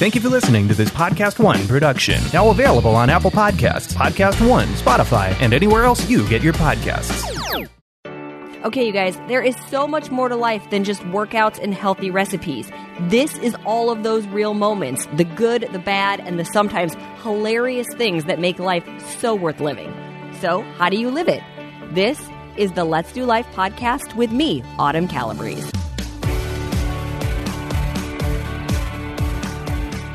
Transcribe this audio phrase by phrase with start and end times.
[0.00, 2.22] Thank you for listening to this Podcast One production.
[2.32, 7.22] Now available on Apple Podcasts, Podcast One, Spotify, and anywhere else you get your podcasts.
[8.64, 12.10] Okay, you guys, there is so much more to life than just workouts and healthy
[12.10, 12.70] recipes.
[13.10, 17.88] This is all of those real moments the good, the bad, and the sometimes hilarious
[17.98, 18.88] things that make life
[19.18, 19.92] so worth living.
[20.40, 21.42] So, how do you live it?
[21.92, 22.18] This
[22.56, 25.70] is the Let's Do Life podcast with me, Autumn Calabrese.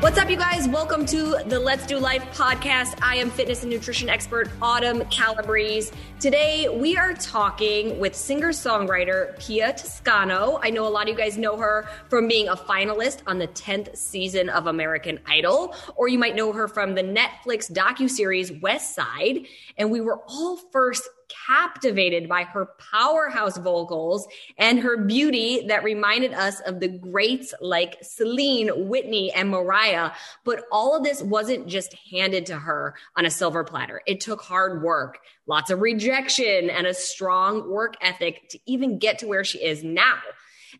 [0.00, 0.68] What's up, you guys?
[0.68, 2.98] Welcome to the Let's Do Life podcast.
[3.00, 5.90] I am fitness and nutrition expert Autumn Calabrese.
[6.20, 10.60] Today, we are talking with singer songwriter Pia Toscano.
[10.62, 13.48] I know a lot of you guys know her from being a finalist on the
[13.48, 19.46] 10th season of American Idol, or you might know her from the Netflix docuseries Westside.
[19.78, 24.26] And we were all first captivated by her powerhouse vocals
[24.58, 30.12] and her beauty that reminded us of the greats like Celine, Whitney, and Mariah.
[30.44, 34.02] But all of this wasn't just handed to her on a silver platter.
[34.06, 39.18] It took hard work, lots of rejection, and a strong work ethic to even get
[39.20, 40.18] to where she is now.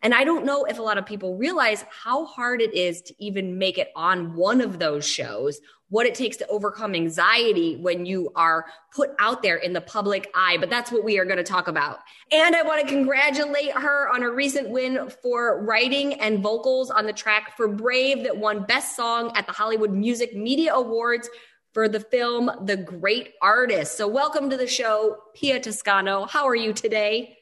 [0.03, 3.15] And I don't know if a lot of people realize how hard it is to
[3.19, 8.05] even make it on one of those shows what it takes to overcome anxiety when
[8.07, 10.57] you are put out there in the public eye.
[10.59, 11.99] But that's what we are going to talk about.
[12.33, 17.07] And I want to congratulate her on a recent win for writing and vocals on
[17.07, 21.29] the track for Brave that won Best Song at the Hollywood Music Media Awards
[21.73, 23.97] for the film The Great Artist.
[23.97, 26.25] So, welcome to the show, Pia Toscano.
[26.25, 27.37] How are you today?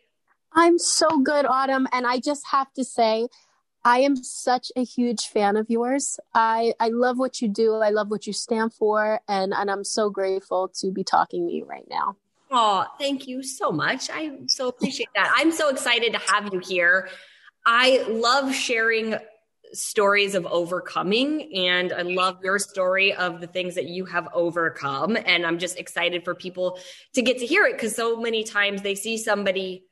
[0.53, 1.87] I'm so good, Autumn.
[1.93, 3.29] And I just have to say,
[3.85, 6.19] I am such a huge fan of yours.
[6.33, 7.75] I, I love what you do.
[7.75, 9.21] I love what you stand for.
[9.29, 12.17] And, and I'm so grateful to be talking to you right now.
[12.51, 14.09] Oh, thank you so much.
[14.11, 15.35] I so appreciate that.
[15.37, 17.09] I'm so excited to have you here.
[17.67, 19.17] I love sharing
[19.73, 25.17] stories of overcoming and I love your story of the things that you have overcome
[25.17, 26.79] and I'm just excited for people
[27.15, 29.85] to get to hear it cuz so many times they see somebody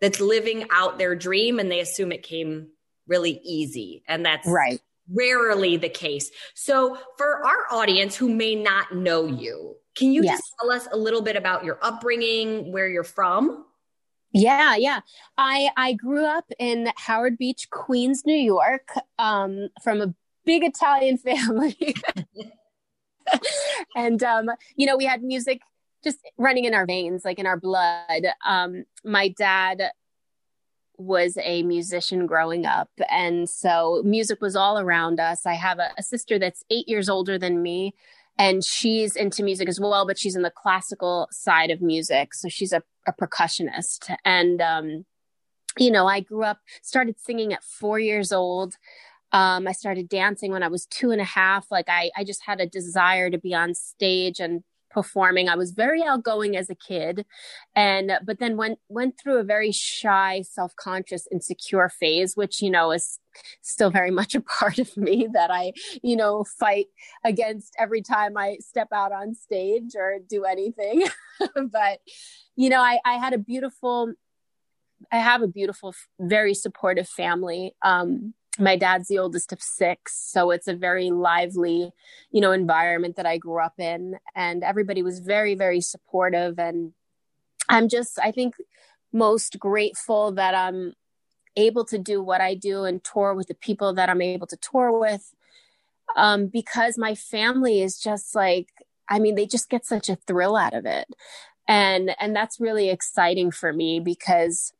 [0.00, 2.70] that's living out their dream and they assume it came
[3.06, 4.02] really easy.
[4.08, 4.80] And that's right.
[5.12, 6.30] rarely the case.
[6.54, 10.38] So, for our audience who may not know you, can you yes.
[10.38, 13.64] just tell us a little bit about your upbringing, where you're from?
[14.32, 15.00] Yeah, yeah.
[15.38, 21.16] I I grew up in Howard Beach, Queens, New York, um, from a big Italian
[21.18, 21.94] family.
[23.96, 25.62] and um, you know, we had music
[26.04, 28.26] just running in our veins, like in our blood.
[28.44, 29.90] Um, my dad
[30.98, 32.90] was a musician growing up.
[33.10, 35.46] And so music was all around us.
[35.46, 37.94] I have a, a, sister that's eight years older than me,
[38.38, 42.34] and she's into music as well, but she's in the classical side of music.
[42.34, 44.14] So she's a, a percussionist.
[44.24, 45.06] And, um,
[45.78, 48.74] you know, I grew up, started singing at four years old.
[49.32, 51.70] Um, I started dancing when I was two and a half.
[51.70, 54.62] Like I, I just had a desire to be on stage and
[54.96, 55.46] performing.
[55.46, 57.26] I was very outgoing as a kid
[57.74, 62.92] and but then went went through a very shy, self-conscious, insecure phase which you know
[62.92, 63.18] is
[63.60, 66.86] still very much a part of me that I, you know, fight
[67.22, 71.06] against every time I step out on stage or do anything.
[71.70, 72.00] but
[72.56, 74.14] you know, I I had a beautiful
[75.12, 77.76] I have a beautiful, very supportive family.
[77.82, 81.92] Um, my dad's the oldest of six so it's a very lively
[82.30, 86.92] you know environment that i grew up in and everybody was very very supportive and
[87.68, 88.54] i'm just i think
[89.12, 90.92] most grateful that i'm
[91.56, 94.56] able to do what i do and tour with the people that i'm able to
[94.56, 95.34] tour with
[96.16, 98.68] um, because my family is just like
[99.08, 101.08] i mean they just get such a thrill out of it.
[101.68, 104.72] And and that's really exciting for me because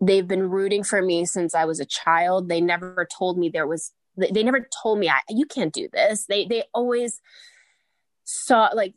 [0.00, 2.48] they've been rooting for me since I was a child.
[2.48, 6.26] They never told me there was they never told me I, you can't do this.
[6.26, 7.20] They they always
[8.24, 8.94] saw like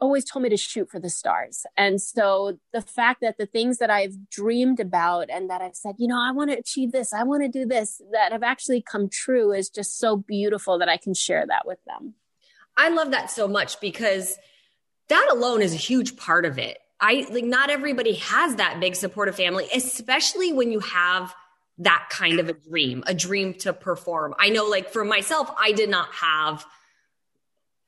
[0.00, 1.64] always told me to shoot for the stars.
[1.76, 5.96] And so the fact that the things that I've dreamed about and that I've said,
[5.98, 8.82] you know, I want to achieve this, I want to do this, that have actually
[8.82, 12.14] come true is just so beautiful that I can share that with them.
[12.76, 14.38] I love that so much because
[15.08, 18.94] that alone is a huge part of it I like not everybody has that big
[18.94, 21.34] supportive family, especially when you have
[21.78, 24.34] that kind of a dream, a dream to perform.
[24.38, 26.64] I know like for myself, I did not have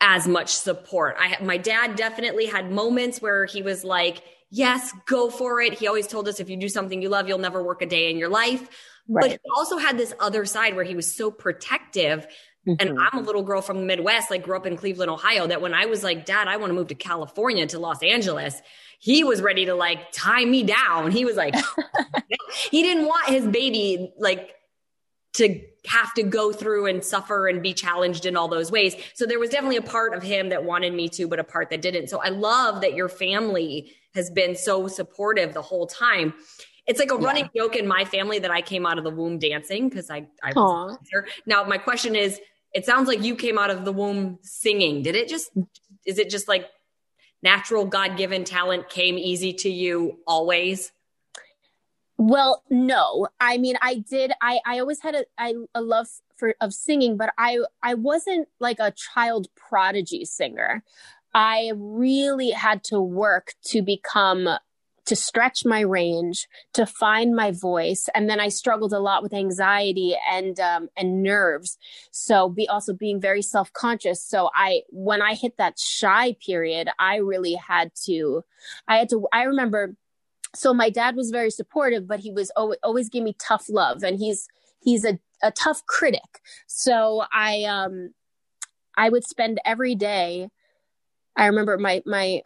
[0.01, 1.17] as much support.
[1.19, 5.87] I my dad definitely had moments where he was like, "Yes, go for it." He
[5.87, 8.19] always told us if you do something you love, you'll never work a day in
[8.19, 8.69] your life.
[9.09, 9.23] Right.
[9.23, 12.27] But he also had this other side where he was so protective
[12.67, 12.75] Mm-hmm.
[12.79, 15.61] And I'm a little girl from the Midwest, like grew up in Cleveland, Ohio, that
[15.61, 18.63] when I was like, Dad, I want to move to California to Los Angeles,
[19.01, 21.11] he was ready to like tie me down.
[21.11, 21.57] He was like,
[22.71, 24.55] he didn't want his baby like
[25.35, 28.95] to have to go through and suffer and be challenged in all those ways.
[29.15, 31.71] So there was definitely a part of him that wanted me to, but a part
[31.71, 32.11] that didn't.
[32.11, 36.35] So I love that your family has been so supportive the whole time.
[36.87, 39.39] It's like a running joke in my family that I came out of the womb
[39.39, 40.99] dancing because I, I was
[41.47, 42.41] Now my question is,
[42.75, 45.03] it sounds like you came out of the womb singing.
[45.03, 45.51] Did it just
[46.07, 46.69] is it just like
[47.43, 50.93] natural God given talent came easy to you always?
[52.17, 53.29] Well, no.
[53.41, 54.33] I mean, I did.
[54.41, 58.49] I I always had a I a love for of singing, but I I wasn't
[58.61, 60.83] like a child prodigy singer.
[61.35, 64.49] I really had to work to become
[65.07, 69.35] to stretch my range, to find my voice, and then I struggled a lot with
[69.35, 71.79] anxiety and um, and nerves.
[72.11, 74.25] So be also being very self conscious.
[74.25, 78.45] So I when I hit that shy period, I really had to.
[78.87, 79.27] I had to.
[79.33, 79.97] I remember.
[80.55, 84.19] So my dad was very supportive, but he was always, always me tough love, and
[84.19, 84.49] he's
[84.81, 86.41] he's a a tough critic.
[86.67, 88.15] So I um
[88.97, 90.49] I would spend every day
[91.37, 92.43] I remember my my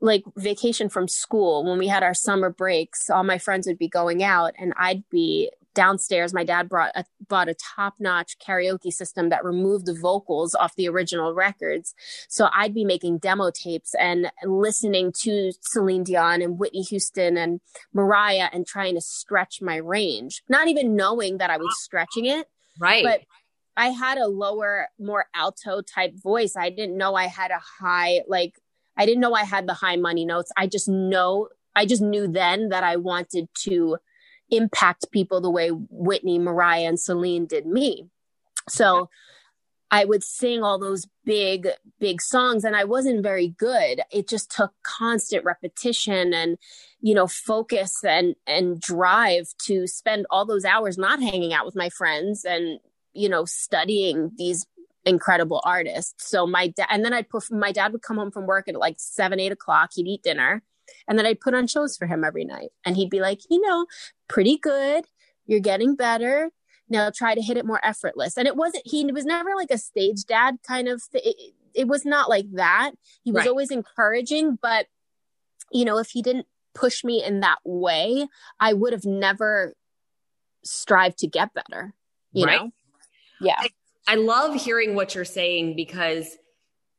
[0.00, 3.88] like vacation from school when we had our summer breaks all my friends would be
[3.88, 6.34] going out and i'd be downstairs.
[6.34, 10.88] My dad brought a, bought a top-notch karaoke system that removed the vocals off the
[10.88, 11.94] original records.
[12.28, 17.60] So i'd be making demo tapes and listening to celine dion and whitney houston and
[17.94, 22.48] mariah and trying to stretch my range not even knowing that i was stretching it.
[22.80, 23.04] Right.
[23.04, 23.20] But
[23.76, 26.56] I had a lower, more alto type voice.
[26.56, 28.58] I didn't know I had a high, like
[28.98, 30.52] I didn't know I had the high money notes.
[30.56, 33.96] I just know, I just knew then that I wanted to
[34.50, 38.08] impact people the way Whitney, Mariah, and Celine did me.
[38.68, 39.08] So
[39.90, 41.68] I would sing all those big,
[41.98, 44.02] big songs and I wasn't very good.
[44.10, 46.58] It just took constant repetition and,
[47.00, 51.76] you know, focus and, and drive to spend all those hours not hanging out with
[51.76, 52.80] my friends and,
[53.14, 54.66] you know, studying these
[55.08, 56.20] incredible artist.
[56.20, 58.76] So my dad, and then I'd put, my dad would come home from work at
[58.76, 59.90] like seven, eight o'clock.
[59.94, 60.62] He'd eat dinner
[61.08, 62.70] and then I'd put on shows for him every night.
[62.84, 63.86] And he'd be like, you know,
[64.28, 65.06] pretty good.
[65.46, 66.50] You're getting better.
[66.88, 68.36] Now try to hit it more effortless.
[68.36, 71.88] And it wasn't, he was never like a stage dad kind of, th- it, it
[71.88, 72.92] was not like that.
[73.22, 73.48] He was right.
[73.48, 74.86] always encouraging, but
[75.70, 78.26] you know, if he didn't push me in that way,
[78.58, 79.74] I would have never
[80.64, 81.94] strived to get better,
[82.32, 82.60] you right.
[82.60, 82.70] know?
[83.40, 83.56] Yeah.
[83.58, 83.68] I,
[84.08, 86.26] I love hearing what you're saying because,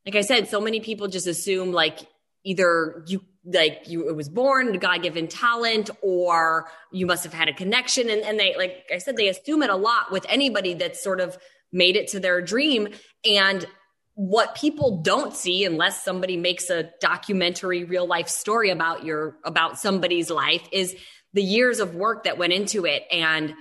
[0.06, 1.98] like I said, so many people just assume like
[2.44, 7.48] either you like you it was born god given talent or you must have had
[7.48, 8.08] a connection.
[8.08, 11.20] And, and they like i said they assume it a lot with anybody that's sort
[11.20, 11.36] of
[11.72, 12.88] made it to their dream.
[13.24, 13.66] And
[14.14, 19.78] what people don't see unless somebody makes a documentary real life story about your about
[19.78, 20.94] somebody's life is
[21.32, 23.02] the years of work that went into it.
[23.10, 23.54] And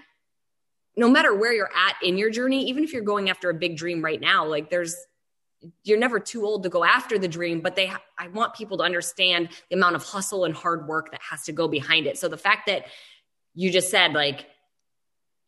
[0.95, 3.77] no matter where you're at in your journey, even if you're going after a big
[3.77, 4.95] dream right now, like there's
[5.83, 8.83] you're never too old to go after the dream, but they I want people to
[8.83, 12.17] understand the amount of hustle and hard work that has to go behind it.
[12.17, 12.85] So the fact that
[13.53, 14.45] you just said like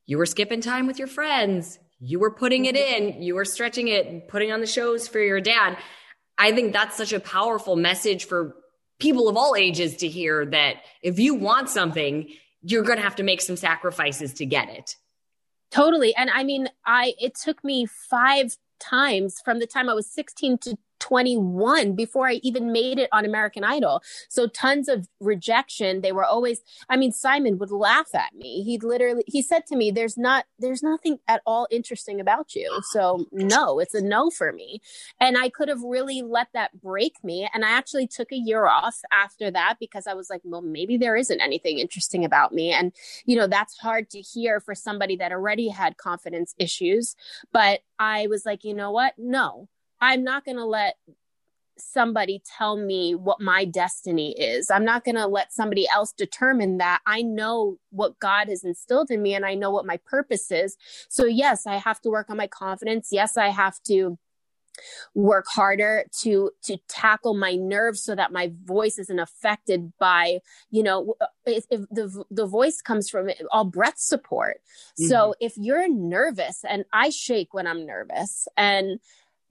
[0.05, 3.87] you were skipping time with your friends, you were putting it in, you were stretching
[3.87, 5.77] it, putting on the shows for your dad.
[6.37, 8.55] I think that's such a powerful message for
[8.99, 12.29] people of all ages to hear that if you want something,
[12.63, 14.95] you're going to have to make some sacrifices to get it.
[15.71, 16.13] Totally.
[16.15, 20.57] And I mean, I it took me 5 times from the time I was 16
[20.59, 24.01] to 21 before I even made it on American Idol.
[24.29, 26.01] So tons of rejection.
[26.01, 28.63] They were always, I mean, Simon would laugh at me.
[28.63, 32.79] He'd literally, he said to me, there's not, there's nothing at all interesting about you.
[32.91, 34.79] So no, it's a no for me.
[35.19, 37.49] And I could have really let that break me.
[37.53, 40.97] And I actually took a year off after that because I was like, well, maybe
[40.97, 42.71] there isn't anything interesting about me.
[42.71, 42.93] And,
[43.25, 47.15] you know, that's hard to hear for somebody that already had confidence issues.
[47.51, 49.13] But I was like, you know what?
[49.17, 49.67] No,
[50.01, 50.95] I'm not going to let
[51.77, 54.69] somebody tell me what my destiny is.
[54.69, 57.01] I'm not going to let somebody else determine that.
[57.05, 60.77] I know what God has instilled in me and I know what my purpose is.
[61.09, 63.09] So, yes, I have to work on my confidence.
[63.11, 64.17] Yes, I have to
[65.13, 70.39] work harder to to tackle my nerves so that my voice isn't affected by
[70.69, 71.13] you know
[71.45, 74.61] if, if the the voice comes from all breath support
[74.99, 75.07] mm-hmm.
[75.07, 78.99] so if you're nervous and i shake when i'm nervous and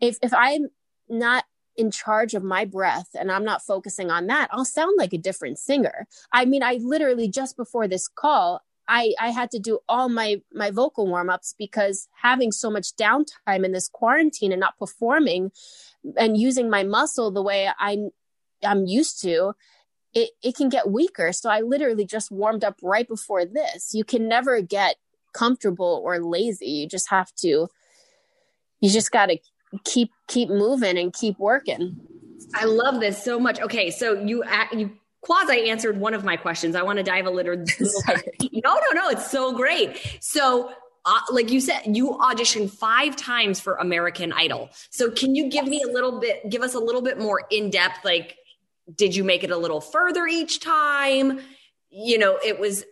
[0.01, 0.69] if if I'm
[1.09, 1.45] not
[1.77, 5.19] in charge of my breath and I'm not focusing on that, I'll sound like a
[5.19, 6.07] different singer.
[6.33, 10.43] I mean, I literally just before this call, I, I had to do all my
[10.53, 15.53] my vocal warm-ups because having so much downtime in this quarantine and not performing
[16.17, 18.09] and using my muscle the way I
[18.65, 19.55] I'm used to,
[20.13, 21.33] it, it can get weaker.
[21.33, 23.95] So I literally just warmed up right before this.
[23.95, 24.97] You can never get
[25.33, 26.67] comfortable or lazy.
[26.67, 27.69] You just have to,
[28.81, 29.39] you just got to
[29.85, 31.97] keep, keep moving and keep working.
[32.55, 33.61] I love this so much.
[33.61, 33.91] Okay.
[33.91, 36.75] So you, you quasi answered one of my questions.
[36.75, 38.23] I want to dive a little, little
[38.53, 39.09] No, no, no.
[39.11, 40.19] It's so great.
[40.21, 40.73] So
[41.05, 44.71] uh, like you said, you auditioned five times for American Idol.
[44.91, 47.71] So can you give me a little bit, give us a little bit more in
[47.71, 48.05] depth?
[48.05, 48.37] Like,
[48.95, 51.41] did you make it a little further each time?
[51.91, 52.85] You know, it was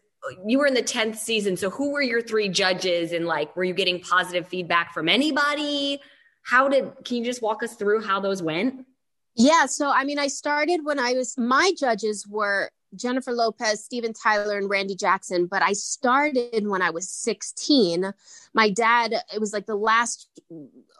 [0.46, 1.56] you were in the 10th season.
[1.56, 6.00] So who were your three judges and like were you getting positive feedback from anybody?
[6.48, 8.86] How did can you just walk us through how those went?
[9.34, 14.14] Yeah, so I mean I started when I was my judges were Jennifer Lopez, Steven
[14.14, 18.14] Tyler, and Randy Jackson, but I started when I was 16.
[18.54, 20.28] My dad, it was like the last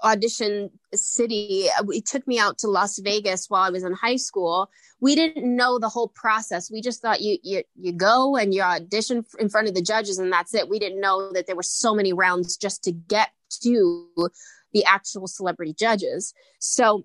[0.05, 1.69] audition city.
[1.91, 4.71] He took me out to Las Vegas while I was in high school.
[5.01, 6.71] We didn't know the whole process.
[6.71, 10.19] We just thought you you you go and you audition in front of the judges
[10.19, 10.69] and that's it.
[10.69, 13.31] We didn't know that there were so many rounds just to get
[13.63, 14.31] to
[14.73, 16.35] the actual celebrity judges.
[16.59, 17.05] So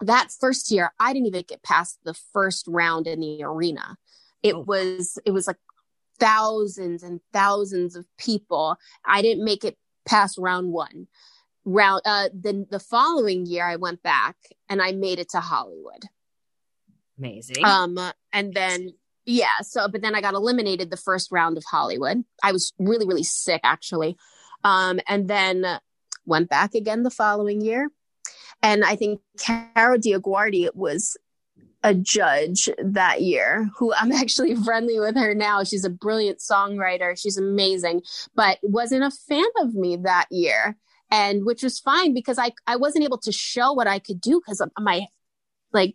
[0.00, 3.96] that first year, I didn't even get past the first round in the arena.
[4.42, 4.64] It oh.
[4.66, 5.58] was it was like
[6.18, 8.76] thousands and thousands of people.
[9.04, 11.08] I didn't make it past round one.
[11.64, 14.36] Round uh then the following year i went back
[14.68, 16.04] and i made it to hollywood.
[17.18, 17.64] Amazing.
[17.64, 17.98] Um
[18.32, 18.90] and then
[19.24, 22.24] yeah so but then i got eliminated the first round of hollywood.
[22.42, 24.16] I was really really sick actually.
[24.64, 25.64] Um and then
[26.26, 27.88] went back again the following year
[28.62, 31.16] and i think Kara DioGuardi was
[31.84, 35.64] a judge that year who I'm actually friendly with her now.
[35.64, 37.20] She's a brilliant songwriter.
[37.20, 38.02] She's amazing,
[38.34, 40.76] but wasn't a fan of me that year.
[41.10, 44.40] And which was fine because I, I wasn't able to show what I could do
[44.40, 45.06] because my,
[45.72, 45.92] like,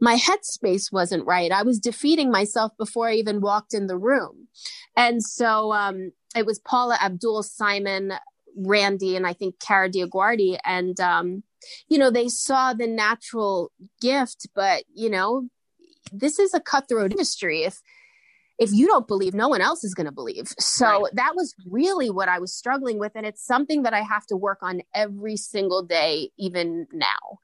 [0.00, 1.52] my headspace wasn't right.
[1.52, 4.48] I was defeating myself before I even walked in the room.
[4.96, 8.14] And so, um, it was Paula Abdul, Simon,
[8.56, 10.58] Randy, and I think Kara DioGuardi.
[10.64, 11.42] And, um,
[11.88, 15.48] you know, they saw the natural gift, but you know,
[16.12, 17.62] this is a cutthroat industry.
[17.62, 17.80] If
[18.60, 20.52] if you don't believe, no one else is going to believe.
[20.58, 21.14] So right.
[21.14, 23.12] that was really what I was struggling with.
[23.14, 27.38] And it's something that I have to work on every single day, even now.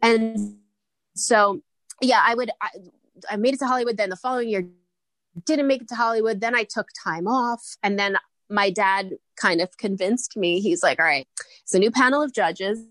[0.00, 0.58] And
[1.16, 1.60] so,
[2.00, 2.68] yeah, I would, I,
[3.28, 3.96] I made it to Hollywood.
[3.96, 4.68] Then the following year,
[5.44, 6.40] didn't make it to Hollywood.
[6.40, 7.76] Then I took time off.
[7.82, 8.16] And then
[8.50, 10.60] my dad kind of convinced me.
[10.60, 11.26] He's like, all right,
[11.62, 12.84] it's a new panel of judges.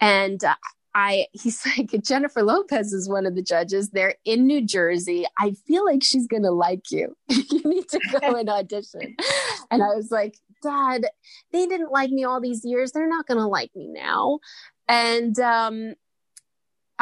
[0.00, 0.54] And uh,
[0.94, 3.90] I, he's like, Jennifer Lopez is one of the judges.
[3.90, 5.24] They're in New Jersey.
[5.38, 7.16] I feel like she's going to like you.
[7.28, 9.16] you need to go and audition.
[9.70, 11.06] And I was like, Dad,
[11.52, 12.92] they didn't like me all these years.
[12.92, 14.38] They're not going to like me now.
[14.88, 15.94] And um,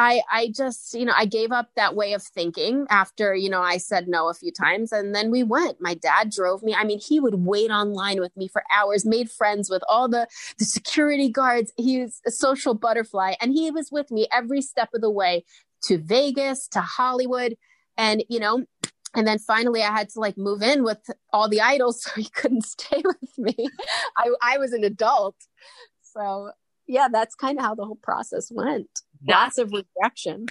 [0.01, 3.61] I I just, you know, I gave up that way of thinking after, you know,
[3.61, 5.79] I said no a few times and then we went.
[5.79, 6.73] My dad drove me.
[6.73, 10.27] I mean, he would wait online with me for hours, made friends with all the
[10.57, 11.71] the security guards.
[11.77, 15.45] He was a social butterfly and he was with me every step of the way
[15.83, 17.55] to Vegas, to Hollywood
[17.95, 18.65] and, you know,
[19.13, 22.25] and then finally I had to like move in with all the idols so he
[22.29, 23.55] couldn't stay with me.
[24.17, 25.35] I I was an adult.
[26.01, 26.51] So,
[26.87, 28.89] yeah, that's kind of how the whole process went.
[29.27, 30.47] Lots of rejection.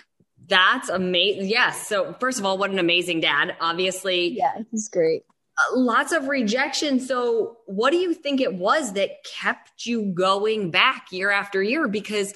[0.46, 1.48] That's amazing.
[1.48, 1.86] Yes.
[1.86, 3.56] So, first of all, what an amazing dad.
[3.60, 5.22] Obviously, yeah, he's great.
[5.58, 6.98] Uh, lots of rejection.
[7.00, 11.88] So, what do you think it was that kept you going back year after year?
[11.88, 12.34] Because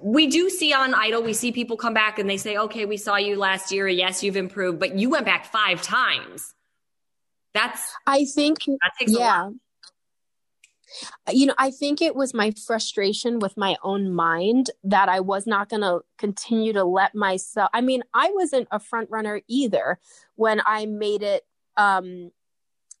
[0.00, 2.96] we do see on Idol, we see people come back and they say, okay, we
[2.96, 3.88] saw you last year.
[3.88, 6.54] Yes, you've improved, but you went back five times.
[7.54, 9.48] That's, I think, that yeah
[11.32, 15.46] you know, I think it was my frustration with my own mind that I was
[15.46, 17.70] not going to continue to let myself.
[17.72, 19.98] I mean, I wasn't a front runner either
[20.36, 21.44] when I made it
[21.76, 22.30] um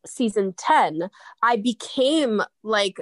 [0.06, 1.10] season 10.
[1.42, 3.00] I became like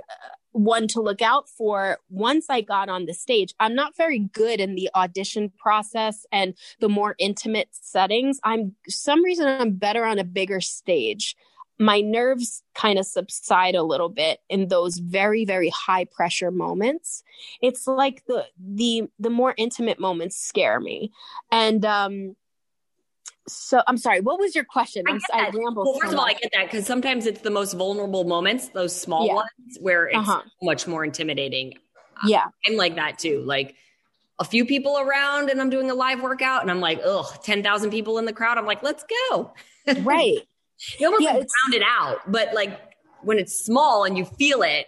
[0.53, 3.55] one to look out for once I got on the stage.
[3.59, 8.39] I'm not very good in the audition process and the more intimate settings.
[8.45, 11.37] I'm some reason I'm better on a bigger stage
[11.79, 17.23] my nerves kind of subside a little bit in those very very high pressure moments.
[17.61, 21.13] It's like the the the more intimate moments scare me.
[21.51, 22.37] And um
[23.47, 25.05] so i'm sorry what was your question?
[25.07, 27.51] I, I ramble well first so of all i get that because sometimes it's the
[27.51, 29.35] most vulnerable moments those small yeah.
[29.35, 30.43] ones where it's uh-huh.
[30.63, 31.75] much more intimidating.
[32.25, 32.45] Yeah.
[32.67, 33.43] I'm like that too.
[33.45, 33.75] Like
[34.39, 37.91] a few people around and i'm doing a live workout and i'm like ugh 10000
[37.91, 38.59] people in the crowd.
[38.59, 39.53] I'm like let's go.
[40.01, 40.39] Right
[40.99, 42.79] you almost yeah, like round it out, but like
[43.23, 44.87] when it's small and you feel it,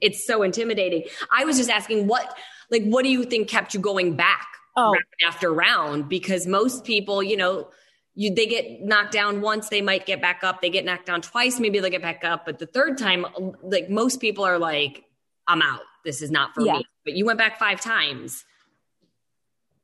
[0.00, 1.04] it's so intimidating.
[1.30, 2.36] I was just asking what,
[2.70, 4.46] like, what do you think kept you going back
[4.76, 4.92] oh.
[4.92, 6.08] round after round?
[6.08, 7.68] Because most people, you know,
[8.14, 10.60] you they get knocked down once, they might get back up.
[10.60, 12.44] They get knocked down twice, maybe they'll get back up.
[12.44, 13.26] But the third time,
[13.62, 15.04] like most people are like,
[15.46, 15.80] I'm out.
[16.04, 16.78] This is not for yeah.
[16.78, 16.84] me.
[17.04, 18.44] But you went back five times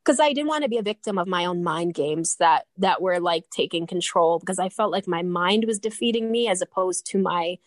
[0.07, 3.03] because I didn't want to be a victim of my own mind games that that
[3.03, 7.07] were like taking control because I felt like my mind was defeating me as opposed
[7.07, 7.59] to my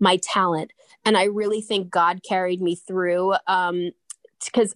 [0.00, 0.72] my talent.
[1.04, 3.90] And I really think God carried me through um
[4.44, 4.74] because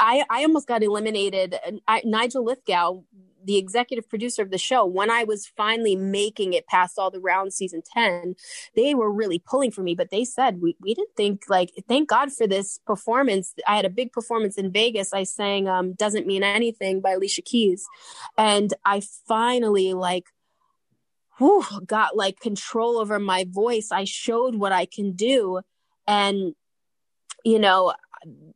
[0.00, 1.56] I I almost got eliminated
[1.86, 3.04] I, Nigel Lythgoe
[3.44, 7.20] the executive producer of the show, when I was finally making it past all the
[7.20, 8.34] rounds, season 10,
[8.74, 9.94] they were really pulling for me.
[9.94, 13.54] But they said, we, we didn't think, like, thank God for this performance.
[13.66, 15.12] I had a big performance in Vegas.
[15.12, 17.86] I sang um, Doesn't Mean Anything by Alicia Keys.
[18.36, 20.24] And I finally, like,
[21.38, 23.88] whew, got like control over my voice.
[23.90, 25.60] I showed what I can do.
[26.06, 26.54] And,
[27.44, 27.94] you know,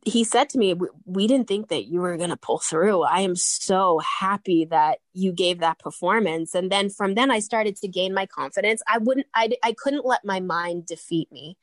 [0.03, 3.01] he said to me, "We didn't think that you were going to pull through.
[3.03, 7.75] I am so happy that you gave that performance." And then from then, I started
[7.77, 8.81] to gain my confidence.
[8.87, 11.57] I wouldn't, I, I couldn't let my mind defeat me,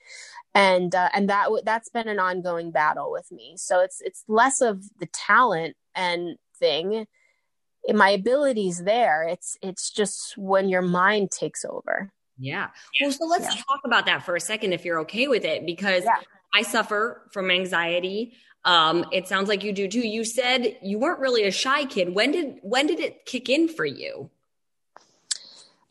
[0.54, 3.54] and uh, and that that's been an ongoing battle with me.
[3.56, 7.06] So it's it's less of the talent and thing.
[7.88, 9.22] My abilities there.
[9.22, 12.12] It's it's just when your mind takes over.
[12.38, 12.68] Yeah.
[13.00, 13.62] Well, so let's yeah.
[13.66, 16.16] talk about that for a second, if you're okay with it, because yeah.
[16.54, 18.34] I suffer from anxiety.
[18.64, 20.06] Um, it sounds like you do too.
[20.06, 22.14] You said you weren't really a shy kid.
[22.14, 24.30] When did when did it kick in for you?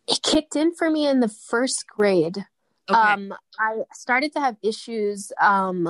[0.07, 2.45] It kicked in for me in the first grade.
[2.89, 2.99] Okay.
[2.99, 5.31] Um, I started to have issues.
[5.41, 5.87] Um,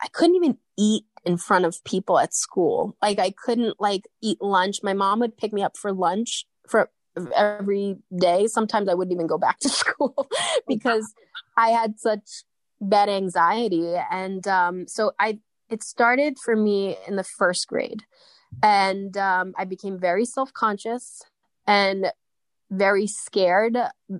[0.00, 2.96] I couldn't even eat in front of people at school.
[3.02, 4.82] Like I couldn't like eat lunch.
[4.82, 6.90] My mom would pick me up for lunch for
[7.36, 8.46] every day.
[8.46, 10.28] Sometimes I wouldn't even go back to school
[10.66, 11.12] because
[11.56, 12.44] I had such
[12.82, 13.94] bad anxiety.
[14.10, 15.38] And um, so i
[15.70, 18.02] it started for me in the first grade.
[18.62, 21.22] And um, i became very self-conscious
[21.66, 22.12] and
[22.70, 23.76] very scared.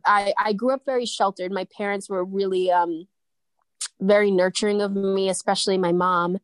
[0.07, 1.52] I i grew up very sheltered.
[1.52, 3.09] My parents were really um,
[4.00, 6.38] very nurturing of me especially my mom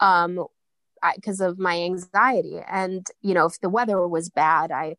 [0.00, 0.46] um
[1.14, 2.58] because of my anxiety.
[2.66, 4.96] And you know if the weather was bad i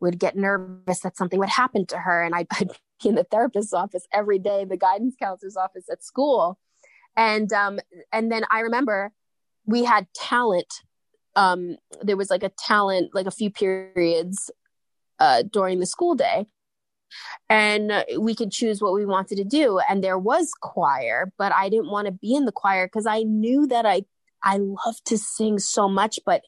[0.00, 2.70] would get nervous that something would happen to her and I'd, I'd
[3.04, 6.58] in the therapist's office every day, the guidance counselor's office at school.
[7.16, 7.80] And um,
[8.12, 9.12] and then I remember
[9.66, 10.72] we had talent.
[11.36, 14.50] Um, there was like a talent, like a few periods
[15.18, 16.46] uh, during the school day,
[17.48, 19.78] and we could choose what we wanted to do.
[19.88, 23.22] And there was choir, but I didn't want to be in the choir because I
[23.22, 24.04] knew that I
[24.42, 26.42] I love to sing so much, but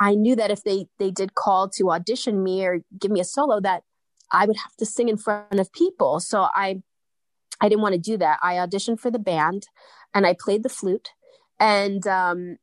[0.00, 3.24] I knew that if they they did call to audition me or give me a
[3.24, 3.84] solo, that
[4.30, 6.20] I would have to sing in front of people.
[6.20, 6.82] So I
[7.60, 8.38] I didn't want to do that.
[8.42, 9.68] I auditioned for the band
[10.14, 11.10] and I played the flute.
[11.58, 12.58] And um,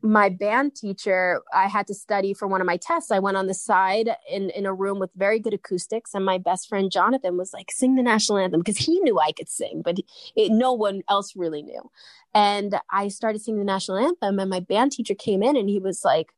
[0.00, 3.10] my band teacher, I had to study for one of my tests.
[3.10, 6.14] I went on the side in, in a room with very good acoustics.
[6.14, 9.32] And my best friend Jonathan was like, sing the national anthem because he knew I
[9.32, 9.98] could sing, but
[10.34, 11.90] it, no one else really knew.
[12.34, 14.38] And I started singing the national anthem.
[14.38, 16.32] And my band teacher came in and he was like,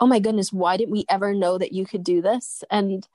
[0.00, 2.64] Oh my goodness, why didn't we ever know that you could do this?
[2.68, 3.06] And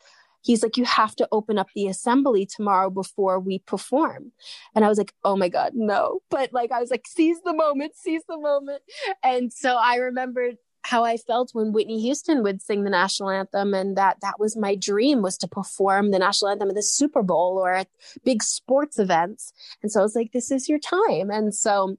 [0.42, 4.32] he's like, you have to open up the assembly tomorrow before we perform.
[4.76, 6.22] And I was like, oh my God, no.
[6.30, 8.82] But like, I was like, seize the moment, seize the moment.
[9.24, 13.74] And so I remembered how I felt when Whitney Houston would sing the national anthem
[13.74, 17.22] and that that was my dream was to perform the national anthem at the Super
[17.22, 17.88] Bowl or at
[18.24, 19.52] big sports events.
[19.84, 21.30] And so I was like, this is your time.
[21.30, 21.98] And so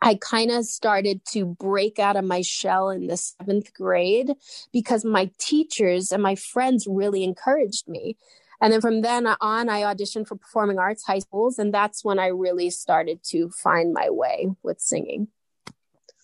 [0.00, 4.32] I kind of started to break out of my shell in the seventh grade
[4.72, 8.16] because my teachers and my friends really encouraged me.
[8.60, 11.58] And then from then on, I auditioned for performing arts high schools.
[11.58, 15.28] And that's when I really started to find my way with singing.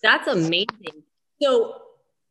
[0.01, 1.03] That's amazing.
[1.41, 1.75] So,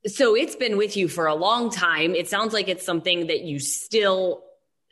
[0.07, 2.15] so it's been with you for a long time.
[2.15, 4.43] It sounds like it's something that you still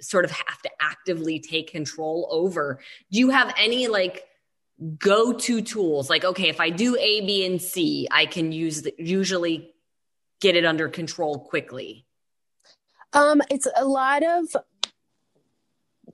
[0.01, 2.81] sort of have to actively take control over.
[3.11, 4.25] Do you have any like
[4.99, 6.09] go to tools.
[6.09, 9.75] Like okay if i do a b and c i can use the, usually
[10.41, 12.07] get it under control quickly.
[13.13, 14.57] Um it's a lot of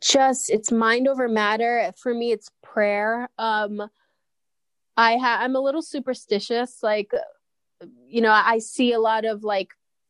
[0.01, 1.93] just it's mind over matter.
[1.97, 3.29] For me it's prayer.
[3.39, 3.89] Um
[4.97, 6.83] i ha- i'm a little superstitious.
[6.83, 7.13] Like
[8.09, 9.69] you know i see a lot of like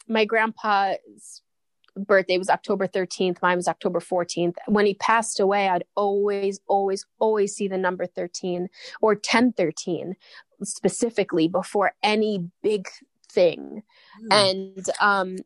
[0.09, 1.42] my grandpa's
[1.96, 3.40] birthday was October 13th.
[3.42, 4.54] Mine was October 14th.
[4.66, 8.68] When he passed away, I'd always, always, always see the number 13
[9.00, 10.16] or 1013
[10.62, 12.88] specifically before any big
[13.30, 13.82] thing.
[14.30, 14.50] Mm.
[14.50, 15.37] And um,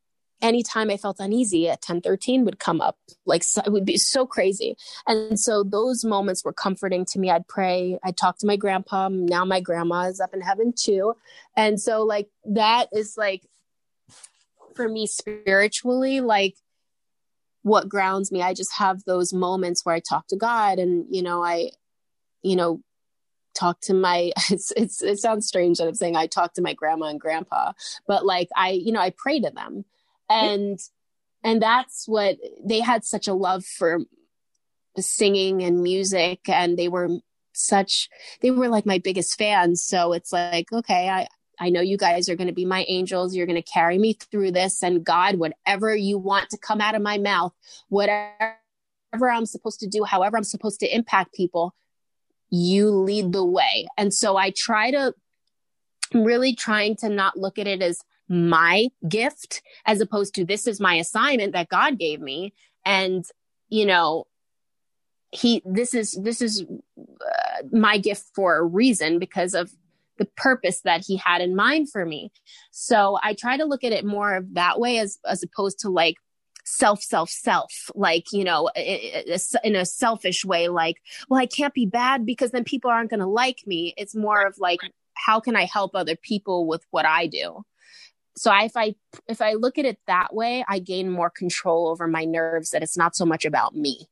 [0.43, 2.97] anytime I felt uneasy at 1013 would come up.
[3.27, 4.77] Like so, it would be so crazy.
[5.07, 7.31] And so those moments were comforting to me.
[7.31, 9.09] I'd pray, I'd talk to my grandpa.
[9.09, 11.15] Now my grandma is up in heaven too.
[11.57, 13.43] And so like that is like
[14.81, 16.57] for me spiritually like
[17.63, 18.41] what grounds me.
[18.41, 21.73] I just have those moments where I talk to God and, you know, I,
[22.43, 22.81] you know,
[23.55, 26.73] talk to my it's, it's it sounds strange that I'm saying I talk to my
[26.73, 27.73] grandma and grandpa,
[28.07, 29.85] but like I, you know, I pray to them.
[30.31, 30.79] And
[31.45, 34.01] and that's what they had such a love for
[34.99, 37.09] singing and music and they were
[37.53, 38.09] such
[38.41, 39.85] they were like my biggest fans.
[39.85, 41.27] So it's like, okay, I
[41.61, 43.37] I know you guys are going to be my angels.
[43.37, 44.83] You're going to carry me through this.
[44.83, 47.53] And God, whatever you want to come out of my mouth,
[47.91, 48.57] whatever
[49.31, 51.75] I'm supposed to do, however I'm supposed to impact people,
[52.49, 53.87] you lead the way.
[53.99, 55.15] And so I try to,
[56.15, 60.67] I'm really trying to not look at it as my gift as opposed to this
[60.67, 62.55] is my assignment that God gave me.
[62.85, 63.25] And,
[63.69, 64.27] you know,
[65.31, 66.65] he, this is, this is
[66.97, 69.71] uh, my gift for a reason because of
[70.21, 72.31] the purpose that he had in mind for me.
[72.71, 75.89] So I try to look at it more of that way as, as opposed to
[75.89, 76.15] like,
[76.65, 80.97] self, self, self, like, you know, in a selfish way, like,
[81.29, 83.93] well, I can't be bad because then people aren't going to like me.
[83.97, 84.79] It's more of like,
[85.15, 87.65] how can I help other people with what I do?
[88.37, 88.95] So if I
[89.27, 92.83] if I look at it that way, I gain more control over my nerves that
[92.83, 94.07] it's not so much about me.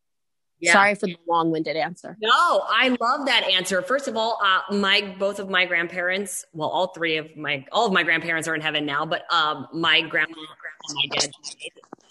[0.61, 0.73] Yeah.
[0.73, 2.17] Sorry for the long-winded answer.
[2.21, 3.81] No, I love that answer.
[3.81, 7.87] First of all, uh, my both of my grandparents, well, all three of my all
[7.87, 11.31] of my grandparents are in heaven now, but um, my grandma, grandma, my dad,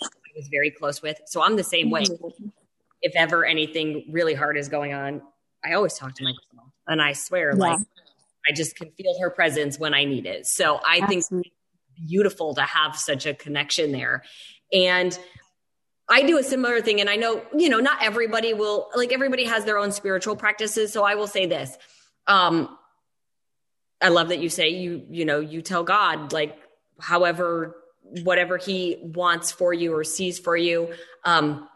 [0.01, 1.19] I was very close with.
[1.25, 2.03] So I'm the same way.
[2.03, 2.47] Mm-hmm.
[3.01, 5.21] If ever anything really hard is going on,
[5.63, 7.59] I always talk to my grandma, and I swear, yeah.
[7.59, 7.79] like
[8.47, 10.47] I just can feel her presence when I need it.
[10.47, 11.43] So I Absolutely.
[11.43, 11.53] think
[12.07, 14.23] beautiful to have such a connection there,
[14.71, 15.19] and
[16.09, 17.01] I do a similar thing.
[17.01, 20.93] And I know, you know, not everybody will, like, everybody has their own spiritual practices.
[20.93, 21.77] So I will say this.
[22.27, 22.77] Um,
[24.01, 26.57] I love that you say you, you know, you tell God, like,
[26.99, 27.75] however,
[28.23, 30.93] whatever he wants for you or sees for you.
[31.25, 31.67] Um,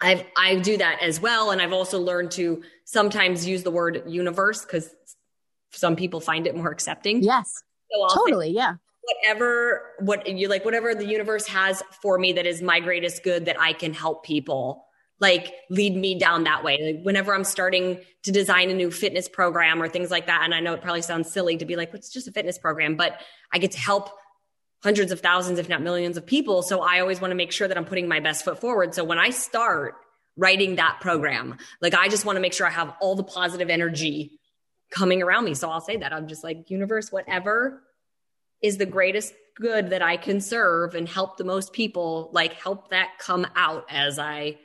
[0.00, 1.50] I've, I do that as well.
[1.50, 4.90] And I've also learned to sometimes use the word universe because
[5.70, 7.22] some people find it more accepting.
[7.22, 7.62] Yes.
[7.90, 8.48] So totally.
[8.48, 12.80] Say, yeah whatever what you like whatever the universe has for me that is my
[12.80, 14.86] greatest good that I can help people
[15.22, 16.78] like lead me down that way.
[16.82, 20.52] Like whenever I'm starting to design a new fitness program or things like that and
[20.52, 23.20] I know it probably sounds silly to be like it's just a fitness program but
[23.52, 24.10] I get to help
[24.82, 27.68] hundreds of thousands if not millions of people so I always want to make sure
[27.68, 28.94] that I'm putting my best foot forward.
[28.94, 29.94] So when I start
[30.36, 33.70] writing that program, like I just want to make sure I have all the positive
[33.70, 34.40] energy
[34.90, 35.54] coming around me.
[35.54, 37.80] So I'll say that I'm just like universe whatever
[38.62, 42.90] is the greatest good that I can serve and help the most people, like help
[42.90, 44.58] that come out as I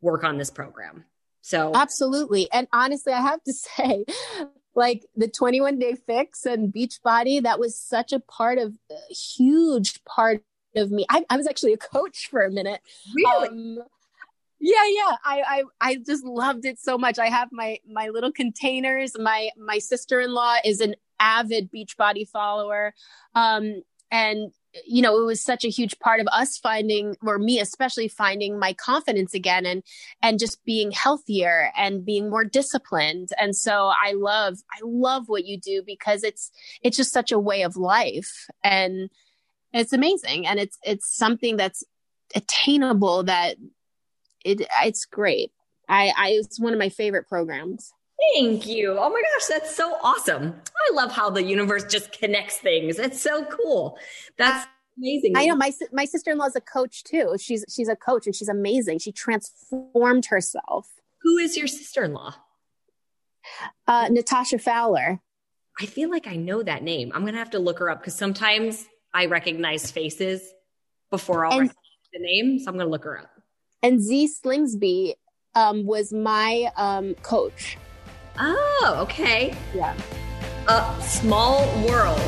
[0.00, 1.04] work on this program.
[1.42, 2.50] So absolutely.
[2.52, 4.04] And honestly, I have to say,
[4.74, 10.02] like the 21 day fix and Beachbody, that was such a part of a huge
[10.04, 10.42] part
[10.76, 11.04] of me.
[11.10, 12.80] I, I was actually a coach for a minute.
[13.14, 13.48] Really?
[13.48, 13.78] Um,
[14.60, 18.30] yeah yeah I, I i just loved it so much i have my my little
[18.30, 22.94] containers my my sister-in-law is an avid Beachbody follower.
[23.34, 24.50] Um, and
[24.84, 28.58] you know it was such a huge part of us finding or me especially finding
[28.58, 29.82] my confidence again and
[30.22, 33.30] and just being healthier and being more disciplined.
[33.38, 36.50] And so i love i love what you do because it's
[36.82, 38.46] it's just such a way of life.
[38.62, 39.10] And
[39.72, 40.46] it's amazing.
[40.46, 41.84] And it's it's something that's
[42.34, 43.56] attainable that
[44.44, 45.52] it it's great.
[45.88, 47.92] I i it's one of my favorite programs
[48.34, 48.96] Thank you.
[48.98, 50.54] Oh my gosh, that's so awesome.
[50.90, 52.98] I love how the universe just connects things.
[52.98, 53.98] It's so cool.
[54.36, 54.66] That's
[54.98, 55.36] amazing.
[55.36, 57.36] I know my my sister-in-law is a coach too.
[57.38, 58.98] She's she's a coach and she's amazing.
[58.98, 60.88] She transformed herself.
[61.22, 62.34] Who is your sister-in-law?
[63.86, 65.20] Uh, Natasha Fowler.
[65.80, 67.12] I feel like I know that name.
[67.14, 70.42] I'm gonna have to look her up because sometimes I recognize faces
[71.10, 71.74] before I'll recognize
[72.12, 72.58] the name.
[72.58, 73.30] So I'm gonna look her up.
[73.82, 75.14] And Z Slingsby
[75.54, 77.78] um, was my um, coach.
[78.42, 79.54] Oh, okay.
[79.74, 79.94] Yeah.
[80.66, 82.18] A small world.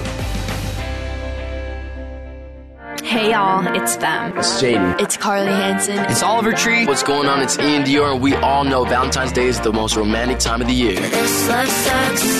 [3.02, 4.36] Hey y'all, it's them.
[4.36, 5.00] It's Jaden.
[5.00, 5.98] It's Carly Hansen.
[6.10, 6.84] It's Oliver Tree.
[6.84, 7.40] What's going on?
[7.40, 10.66] It's Ian Dior, and we all know Valentine's Day is the most romantic time of
[10.66, 11.00] the year.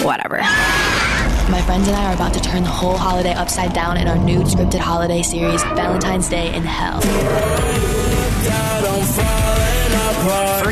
[0.05, 0.37] Whatever.
[1.51, 4.19] My friends and I are about to turn the whole holiday upside down in our
[4.19, 7.01] new scripted holiday series, Valentine's Day in Hell.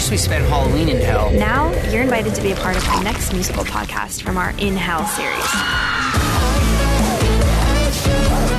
[0.01, 1.31] First, we spent Halloween in hell.
[1.31, 4.75] Now, you're invited to be a part of our next musical podcast from our In
[4.75, 5.45] Hell series.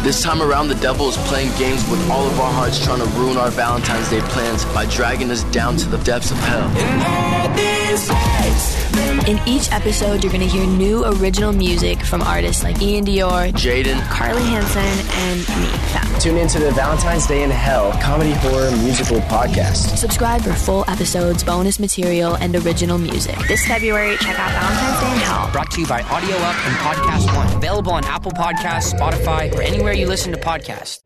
[0.03, 3.07] This time around, the devil is playing games with all of our hearts, trying to
[3.17, 7.80] ruin our Valentine's Day plans by dragging us down to the depths of hell.
[7.91, 13.51] In each episode, you're going to hear new original music from artists like Ian Dior,
[13.51, 16.19] Jaden, Carly Hansen, and me, Fam.
[16.21, 19.97] Tune into the Valentine's Day in Hell comedy horror musical podcast.
[19.97, 23.37] Subscribe for full episodes, bonus material, and original music.
[23.49, 25.51] This February, check out Valentine's Day in Hell.
[25.51, 27.57] Brought to you by Audio Up and Podcast One.
[27.57, 31.01] Available on Apple Podcasts, Spotify, or anywhere you listen to podcasts.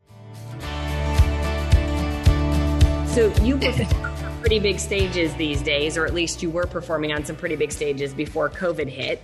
[3.12, 4.05] So you perform on
[4.46, 7.72] pretty big stages these days, or at least you were performing on some pretty big
[7.72, 9.20] stages before COVID hit.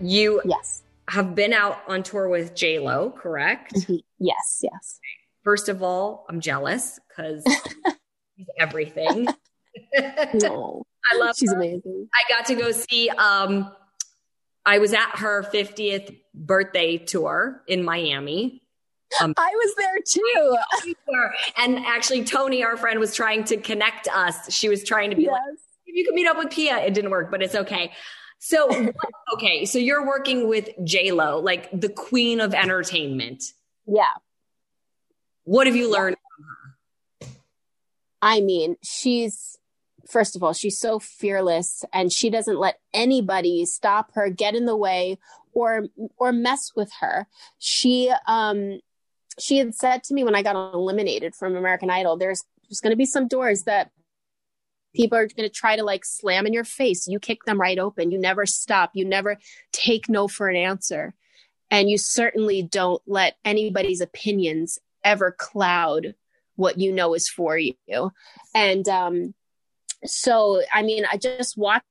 [0.00, 0.82] You Yes.
[1.06, 3.72] have been out on tour with J Lo, correct?
[4.18, 4.98] Yes, yes.
[5.44, 7.44] First of all, I'm jealous because
[8.36, 9.28] she's everything.
[10.34, 10.82] No,
[11.12, 11.56] I love she's her.
[11.56, 12.08] amazing.
[12.12, 13.70] I got to go see um
[14.66, 18.62] I was at her 50th birthday tour in Miami.
[19.20, 20.92] Um, I was there too.
[21.56, 24.52] and actually Tony, our friend, was trying to connect us.
[24.52, 25.40] She was trying to be like,
[25.86, 27.92] if you could meet up with Pia, it didn't work, but it's okay.
[28.38, 28.68] So
[29.34, 33.44] okay, so you're working with J Lo, like the queen of entertainment.
[33.86, 34.04] Yeah.
[35.44, 36.16] What have you learned?
[36.16, 37.26] Yeah.
[37.26, 37.36] from her?
[38.22, 39.58] I mean, she's
[40.10, 44.66] first of all, she's so fearless and she doesn't let anybody stop her, get in
[44.66, 45.18] the way
[45.52, 47.26] or or mess with her.
[47.58, 48.80] She um
[49.38, 52.92] she had said to me when I got eliminated from American Idol, there's there's going
[52.92, 53.90] to be some doors that
[54.94, 57.06] people are going to try to like slam in your face.
[57.08, 58.10] You kick them right open.
[58.10, 58.90] You never stop.
[58.94, 59.38] You never
[59.72, 61.14] take no for an answer.
[61.70, 66.14] And you certainly don't let anybody's opinions ever cloud
[66.56, 68.12] what you know is for you.
[68.54, 69.34] And um,
[70.04, 71.86] so, I mean, I just watched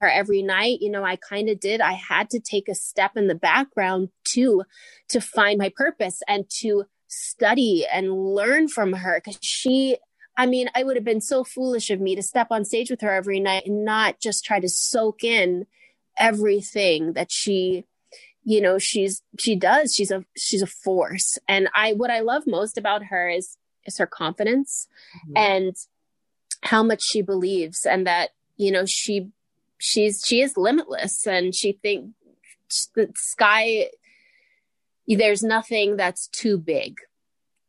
[0.00, 0.78] her every night.
[0.80, 1.80] You know, I kind of did.
[1.80, 4.64] I had to take a step in the background to
[5.08, 9.96] to find my purpose and to study and learn from her because she.
[10.36, 13.02] I mean, I would have been so foolish of me to step on stage with
[13.02, 15.66] her every night and not just try to soak in
[16.18, 17.84] everything that she
[18.44, 22.44] you know she's she does she's a she's a force and i what i love
[22.46, 24.86] most about her is is her confidence
[25.16, 25.36] mm-hmm.
[25.36, 25.76] and
[26.62, 29.30] how much she believes and that you know she
[29.80, 32.12] she's she is limitless and she think
[32.94, 33.88] the sky
[35.08, 37.00] there's nothing that's too big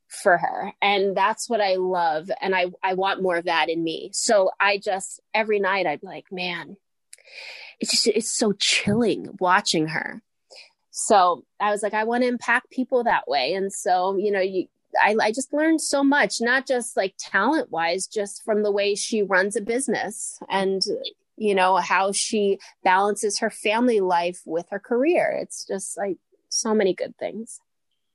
[0.08, 0.74] for her.
[0.82, 2.30] And that's what i love.
[2.42, 4.12] And i i want more of that in me.
[4.14, 6.78] So i just every night i'd be like man
[7.80, 10.22] it's just it's so chilling watching her.
[10.92, 13.54] So i was like i want to impact people that way.
[13.54, 14.68] And so you know you
[15.02, 18.94] I, I just learned so much, not just like talent wise, just from the way
[18.94, 20.38] she runs a business.
[20.50, 20.82] And,
[21.42, 25.40] you know, how she balances her family life with her career.
[25.42, 26.18] It's just like
[26.50, 27.60] so many good things.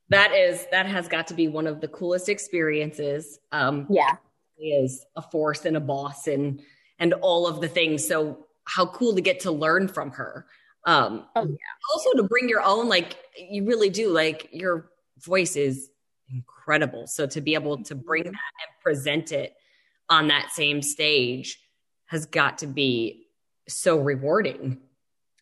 [0.07, 3.37] That is that has got to be one of the coolest experiences.
[3.51, 4.15] Um Yeah.
[4.57, 6.61] is a force and a boss and
[6.99, 8.07] and all of the things.
[8.07, 10.45] So how cool to get to learn from her.
[10.85, 11.73] Um Oh, yeah.
[11.93, 15.89] also to bring your own like you really do like your voice is
[16.33, 17.07] incredible.
[17.07, 18.29] So to be able to bring that
[18.63, 19.53] and present it
[20.09, 21.59] on that same stage
[22.07, 23.27] has got to be
[23.67, 24.79] so rewarding.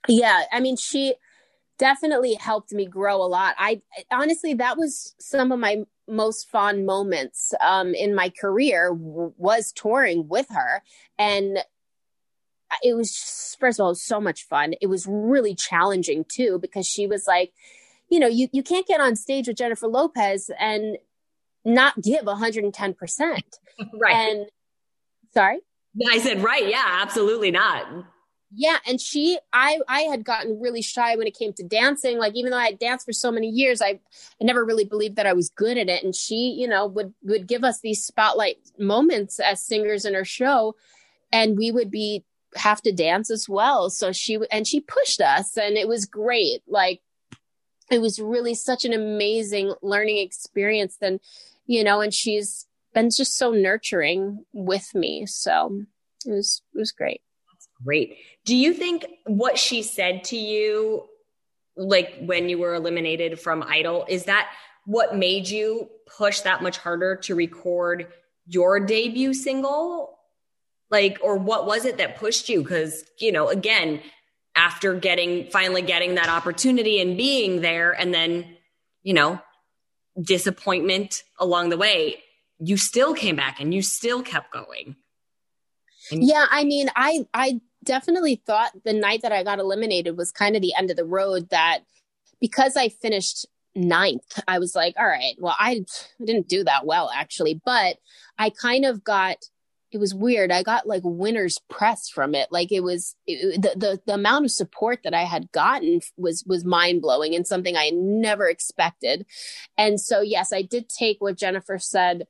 [0.08, 0.44] Yeah.
[0.52, 1.16] I mean, she
[1.78, 3.56] definitely helped me grow a lot.
[3.58, 9.34] I honestly, that was some of my most fond moments um, in my career w-
[9.38, 10.84] was touring with her.
[11.18, 11.60] And
[12.84, 14.74] it was just, first of all, was so much fun.
[14.82, 17.54] It was really challenging too, because she was like,
[18.10, 20.98] you know, you, you can't get on stage with Jennifer Lopez and
[21.64, 23.42] not give 110%.
[23.94, 24.16] Right.
[24.16, 24.46] And
[25.34, 25.60] sorry?
[26.10, 26.68] I said, right.
[26.68, 27.88] Yeah, absolutely not.
[28.58, 32.18] Yeah, and she, I, I had gotten really shy when it came to dancing.
[32.18, 34.00] Like even though I had danced for so many years, I,
[34.42, 36.04] I never really believed that I was good at it.
[36.04, 40.24] And she, you know, would would give us these spotlight moments as singers in her
[40.24, 40.76] show,
[41.34, 42.24] and we would be
[42.56, 43.90] have to dance as well.
[43.90, 46.62] So she and she pushed us, and it was great.
[46.68, 47.02] Like
[47.92, 50.98] it was really such an amazing learning experience.
[50.98, 51.20] Then,
[51.66, 52.65] you know, and she's
[52.96, 55.28] been just so nurturing with me.
[55.28, 55.84] So
[56.26, 57.22] it was it was great.
[57.84, 58.18] Great.
[58.46, 61.06] Do you think what she said to you,
[61.76, 64.50] like when you were eliminated from Idol, is that
[64.86, 68.08] what made you push that much harder to record
[68.48, 70.18] your debut single?
[70.90, 72.62] Like, or what was it that pushed you?
[72.62, 74.02] Because, you know, again,
[74.56, 78.46] after getting finally getting that opportunity and being there, and then,
[79.04, 79.42] you know,
[80.22, 82.24] disappointment along the way,
[82.60, 84.96] you still came back and you still kept going.
[86.12, 90.56] Yeah, I mean, I I definitely thought the night that I got eliminated was kind
[90.56, 91.50] of the end of the road.
[91.50, 91.80] That
[92.40, 95.86] because I finished ninth, I was like, all right, well, I
[96.24, 97.98] didn't do that well actually, but
[98.38, 99.38] I kind of got
[99.92, 100.52] it was weird.
[100.52, 102.52] I got like winner's press from it.
[102.52, 106.44] Like it was it, the, the the amount of support that I had gotten was
[106.46, 109.26] was mind blowing and something I never expected.
[109.78, 112.28] And so yes, I did take what Jennifer said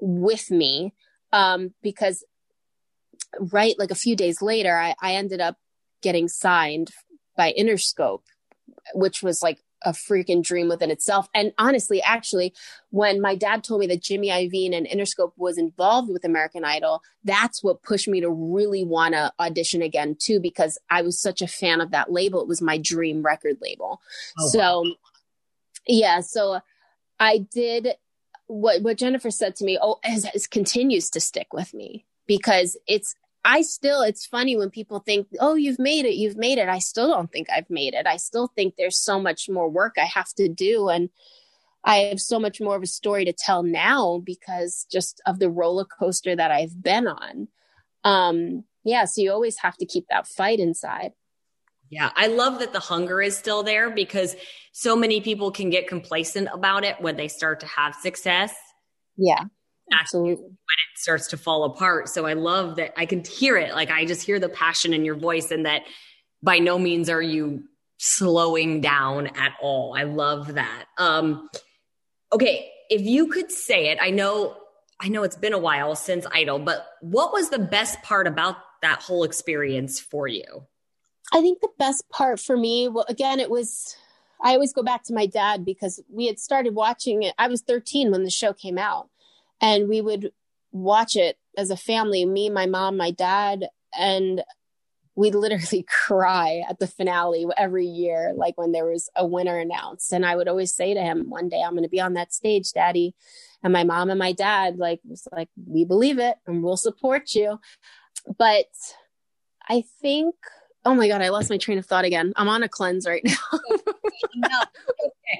[0.00, 0.94] with me
[1.32, 2.24] um, because
[3.52, 5.56] right like a few days later, I, I ended up
[6.02, 6.90] getting signed
[7.36, 8.22] by Interscope,
[8.94, 11.28] which was like a freaking dream within itself.
[11.34, 12.52] And honestly, actually,
[12.90, 17.00] when my dad told me that Jimmy Iovine and Interscope was involved with American Idol,
[17.22, 21.42] that's what pushed me to really want to audition again too, because I was such
[21.42, 22.40] a fan of that label.
[22.40, 24.00] It was my dream record label.
[24.38, 24.92] Oh, so, wow.
[25.86, 26.60] yeah, so
[27.20, 27.88] I did
[28.48, 29.78] what what Jennifer said to me.
[29.80, 34.68] Oh, as, as continues to stick with me because it's I still, it's funny when
[34.68, 36.68] people think, oh, you've made it, you've made it.
[36.68, 38.06] I still don't think I've made it.
[38.06, 40.88] I still think there's so much more work I have to do.
[40.88, 41.08] And
[41.84, 45.48] I have so much more of a story to tell now because just of the
[45.48, 47.48] roller coaster that I've been on.
[48.04, 51.12] Um, yeah, so you always have to keep that fight inside.
[51.90, 54.36] Yeah, I love that the hunger is still there because
[54.72, 58.54] so many people can get complacent about it when they start to have success.
[59.16, 59.44] Yeah.
[59.92, 60.34] Absolutely.
[60.34, 62.08] When it starts to fall apart.
[62.08, 63.74] So I love that I can hear it.
[63.74, 65.82] Like I just hear the passion in your voice and that
[66.42, 67.64] by no means are you
[67.96, 69.94] slowing down at all.
[69.96, 70.84] I love that.
[70.98, 71.48] Um
[72.32, 74.56] okay, if you could say it, I know
[75.00, 78.56] I know it's been a while since Idol, but what was the best part about
[78.82, 80.66] that whole experience for you?
[81.32, 83.96] I think the best part for me, well again, it was
[84.42, 87.34] I always go back to my dad because we had started watching it.
[87.38, 89.08] I was 13 when the show came out
[89.60, 90.32] and we would
[90.70, 94.44] watch it as a family me my mom my dad and
[95.16, 100.12] we'd literally cry at the finale every year like when there was a winner announced.
[100.12, 102.32] And i would always say to him one day i'm going to be on that
[102.32, 103.14] stage daddy.
[103.62, 107.34] And my mom and my dad like was like we believe it and we'll support
[107.34, 107.58] you.
[108.38, 108.66] But
[109.68, 110.34] i think
[110.88, 113.22] oh my god i lost my train of thought again i'm on a cleanse right
[113.24, 113.36] now
[114.34, 114.48] no.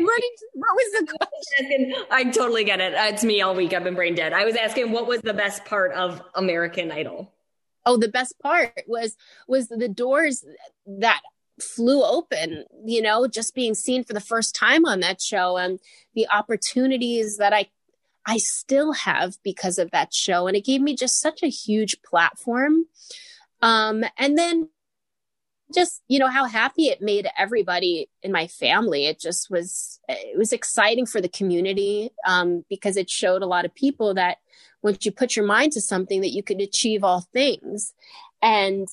[0.00, 1.94] What, did, what was the question?
[2.10, 2.92] I totally get it.
[2.94, 3.72] It's me all week.
[3.72, 4.32] I've been brain dead.
[4.32, 7.32] I was asking what was the best part of American Idol?
[7.86, 10.44] Oh, the best part was was the doors
[10.86, 11.20] that
[11.60, 15.80] flew open, you know, just being seen for the first time on that show and
[16.14, 17.68] the opportunities that I
[18.26, 22.02] I still have because of that show and it gave me just such a huge
[22.02, 22.84] platform.
[23.62, 24.68] Um and then
[25.74, 30.36] just you know how happy it made everybody in my family it just was it
[30.38, 34.38] was exciting for the community um, because it showed a lot of people that
[34.82, 37.92] once you put your mind to something that you could achieve all things
[38.42, 38.88] and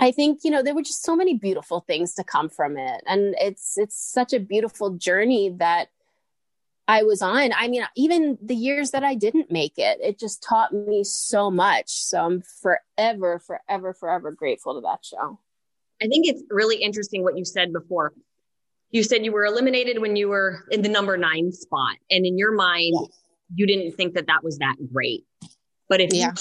[0.00, 3.02] i think you know there were just so many beautiful things to come from it
[3.06, 5.88] and it's it's such a beautiful journey that
[6.88, 7.50] I was on.
[7.52, 11.50] I mean, even the years that I didn't make it, it just taught me so
[11.50, 11.88] much.
[11.88, 15.40] So I'm forever, forever, forever grateful to that show.
[16.02, 18.12] I think it's really interesting what you said before.
[18.90, 21.96] You said you were eliminated when you were in the number nine spot.
[22.10, 22.94] And in your mind,
[23.54, 25.24] you didn't think that that was that great.
[25.88, 26.32] But if yeah.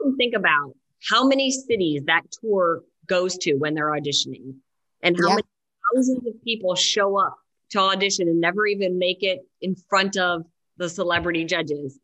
[0.00, 0.74] you think about
[1.08, 4.54] how many cities that tour goes to when they're auditioning
[5.02, 5.34] and how yeah.
[5.34, 5.48] many
[5.94, 7.36] thousands of people show up
[7.70, 10.44] to audition and never even make it in front of
[10.76, 11.98] the celebrity judges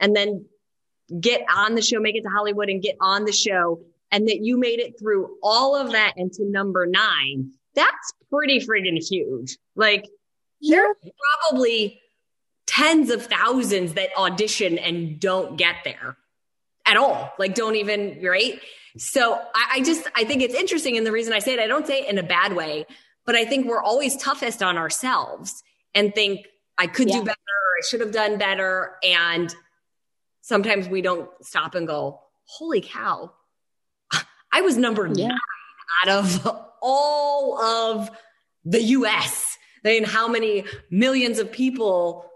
[0.00, 0.44] and then
[1.20, 3.80] get on the show, make it to Hollywood and get on the show
[4.14, 8.96] and that you made it through all of that into number nine, that's pretty friggin'
[9.04, 9.58] huge.
[9.74, 10.06] Like
[10.60, 10.76] yeah.
[10.76, 10.94] there are
[11.50, 12.00] probably
[12.64, 16.16] tens of thousands that audition and don't get there
[16.86, 17.32] at all.
[17.40, 18.60] Like don't even, right?
[18.96, 20.96] So I, I just, I think it's interesting.
[20.96, 22.86] And the reason I say it, I don't say it in a bad way,
[23.26, 26.46] but I think we're always toughest on ourselves and think
[26.78, 27.18] I could yeah.
[27.18, 27.38] do better.
[27.82, 28.92] I should have done better.
[29.02, 29.52] And
[30.42, 33.32] sometimes we don't stop and go, holy cow,
[34.54, 35.28] I was number yeah.
[35.28, 35.38] nine
[36.04, 38.10] out of all of
[38.64, 39.58] the US.
[39.84, 42.30] I mean, how many millions of people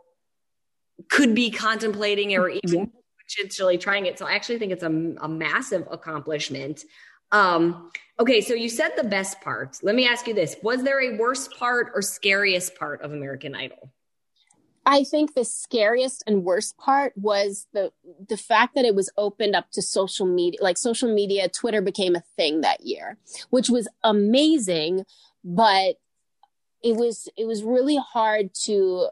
[1.08, 2.90] could be contemplating or even
[3.24, 4.18] potentially trying it?
[4.18, 6.84] So I actually think it's a, a massive accomplishment.
[7.30, 9.78] Um, okay, so you said the best part.
[9.82, 13.54] Let me ask you this Was there a worst part or scariest part of American
[13.54, 13.92] Idol?
[14.90, 17.92] I think the scariest and worst part was the
[18.26, 22.16] the fact that it was opened up to social media, like social media, Twitter became
[22.16, 23.18] a thing that year,
[23.50, 25.04] which was amazing,
[25.44, 25.96] but
[26.82, 29.08] it was it was really hard to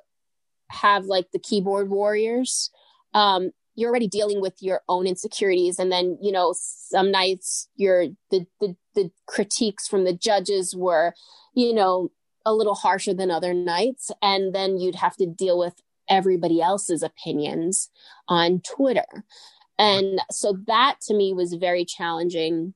[0.70, 2.70] have like the keyboard warriors.
[3.12, 8.06] Um, you're already dealing with your own insecurities, and then you know some nights your
[8.30, 11.12] the the, the critiques from the judges were,
[11.54, 12.10] you know,
[12.46, 14.10] a little harsher than other nights.
[14.22, 15.74] And then you'd have to deal with
[16.08, 17.90] everybody else's opinions
[18.28, 19.24] on Twitter.
[19.78, 22.72] and so that to me was very challenging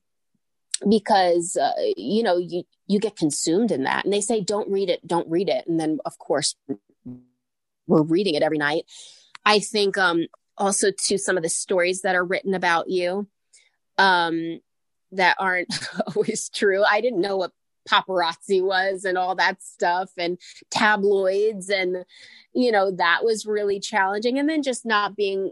[0.87, 4.89] because uh, you know you you get consumed in that and they say don't read
[4.89, 6.55] it don't read it and then of course
[7.87, 8.85] we're reading it every night
[9.45, 10.25] i think um
[10.57, 13.27] also to some of the stories that are written about you
[13.97, 14.59] um
[15.11, 15.73] that aren't
[16.15, 17.51] always true i didn't know what
[17.89, 20.37] paparazzi was and all that stuff and
[20.69, 21.69] tabloids.
[21.69, 22.05] And
[22.53, 24.39] you know that was really challenging.
[24.39, 25.51] And then just not being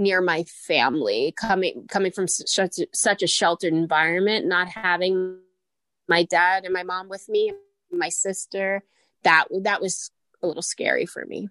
[0.00, 5.38] near my family coming coming from such such a sheltered environment not having
[6.08, 7.52] my dad and my mom with me
[7.92, 8.82] my sister
[9.24, 10.10] that that was
[10.42, 11.48] a little scary for me.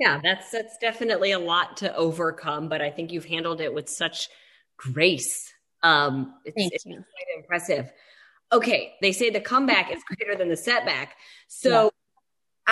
[0.00, 3.88] Yeah that's that's definitely a lot to overcome but i think you've handled it with
[3.88, 4.28] such
[4.76, 5.52] grace.
[5.82, 6.94] Um it's, Thank it's you.
[6.96, 7.92] quite impressive
[8.52, 11.16] okay they say the comeback is greater than the setback
[11.48, 11.88] so Yeah.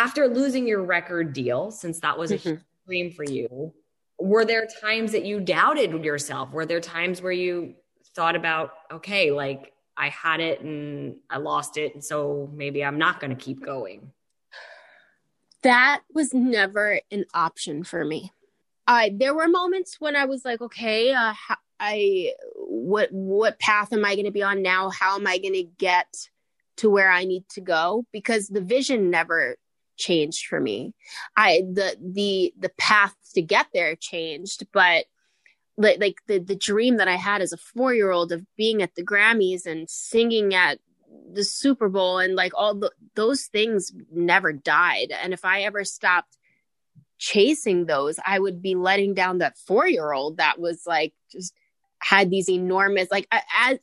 [0.03, 2.61] after losing your record deal since that was a Mhm.
[2.87, 3.73] dream for you
[4.19, 7.75] were there times that you doubted yourself were there times where you
[8.15, 12.99] thought about okay like i had it and i lost it and so maybe i'm
[12.99, 14.13] not going to keep going
[15.63, 18.31] that was never an option for me.
[18.87, 21.35] I there were moments when I was like, okay, uh,
[21.81, 24.91] I what what path am I going to be on now?
[24.91, 26.29] How am I going to get
[26.79, 28.05] to where I need to go?
[28.13, 29.57] Because the vision never
[29.97, 30.95] changed for me.
[31.37, 35.07] I the the the path to get there changed, but
[35.77, 38.83] like like the the dream that I had as a four year old of being
[38.83, 40.79] at the Grammys and singing at
[41.33, 45.13] the Super Bowl and like all the, those things never died.
[45.23, 46.39] And if I ever stopped
[47.19, 51.55] chasing those, I would be letting down that four year old that was like just
[51.99, 53.27] had these enormous like
[53.59, 53.79] as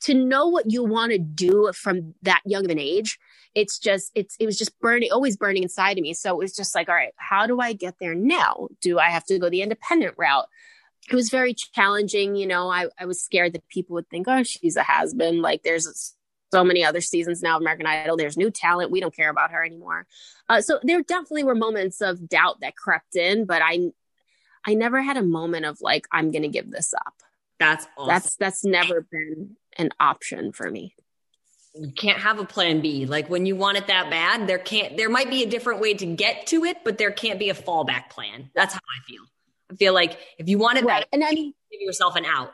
[0.00, 3.18] to know what you want to do from that young of an age
[3.54, 6.14] it's just it's it was just burning always burning inside of me.
[6.14, 8.68] So it was just like all right how do i get there now?
[8.80, 10.46] Do i have to go the independent route?
[11.10, 14.42] It was very challenging you know i, I was scared that people would think oh
[14.42, 16.14] she's a has-been like there's
[16.52, 19.50] so many other seasons now of american idol there's new talent we don't care about
[19.50, 20.06] her anymore
[20.48, 23.90] uh, so there definitely were moments of doubt that crept in but i
[24.66, 27.14] i never had a moment of like i'm gonna give this up
[27.58, 28.08] that's awesome.
[28.08, 30.94] that's that's never been an option for me
[31.72, 33.06] you can't have a plan B.
[33.06, 35.94] Like when you want it that bad, there can't there might be a different way
[35.94, 38.50] to get to it, but there can't be a fallback plan.
[38.56, 39.22] That's how I feel.
[39.70, 42.24] I feel like if you want it right bad, and i mean give yourself an
[42.24, 42.52] out.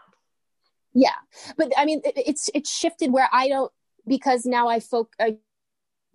[0.94, 1.14] yeah
[1.57, 3.72] but i mean it, it's it's shifted where i don't
[4.07, 5.38] because now i folk I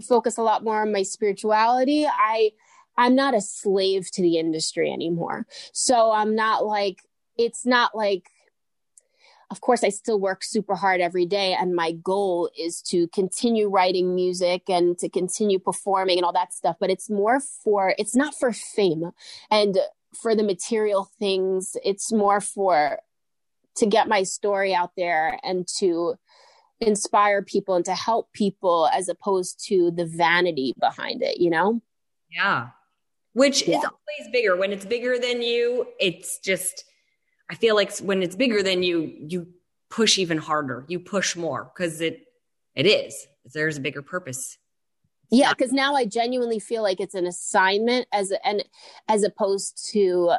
[0.07, 2.51] focus a lot more on my spirituality i
[2.97, 5.45] i'm not a slave to the industry anymore.
[5.73, 7.03] So i'm not like
[7.37, 8.27] it's not like
[9.51, 13.69] of course i still work super hard every day and my goal is to continue
[13.69, 18.15] writing music and to continue performing and all that stuff but it's more for it's
[18.15, 19.11] not for fame
[19.51, 19.77] and
[20.13, 21.75] for the material things.
[21.83, 22.99] It's more for
[23.77, 26.15] to get my story out there and to
[26.81, 31.81] inspire people and to help people as opposed to the vanity behind it you know
[32.29, 32.69] Yeah.
[33.33, 34.57] Which is always bigger.
[34.57, 36.83] When it's bigger than you, it's just
[37.49, 39.47] I feel like when it's bigger than you, you
[39.89, 40.83] push even harder.
[40.89, 42.25] You push more because it
[42.75, 43.25] it is.
[43.53, 44.57] There's a bigger purpose.
[45.31, 48.63] yeah because now i genuinely feel like it's an assignment as and
[49.07, 50.31] as opposed to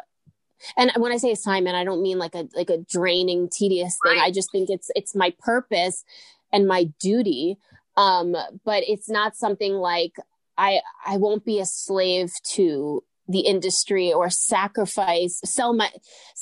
[0.76, 4.18] and when i say assignment i don't mean like a like a draining tedious thing.
[4.18, 4.26] Right.
[4.26, 6.04] i just think it's it's my purpose
[6.52, 7.56] and my duty.
[7.96, 10.16] Um but it's not something like
[10.56, 15.90] i i won't be a slave to the industry or sacrifice sell my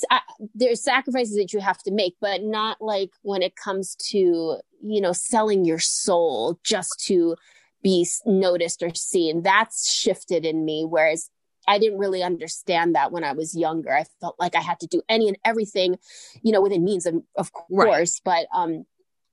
[0.09, 0.21] I,
[0.55, 5.01] there's sacrifices that you have to make but not like when it comes to you
[5.01, 7.35] know selling your soul just to
[7.83, 9.43] be noticed or seen.
[9.43, 11.29] That's shifted in me whereas
[11.67, 14.87] i didn't really understand that when i was younger i felt like i had to
[14.87, 15.97] do any and everything
[16.41, 17.87] you know within means of, of Right.
[17.87, 18.85] course but um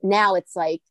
[0.03, 0.83] now it's like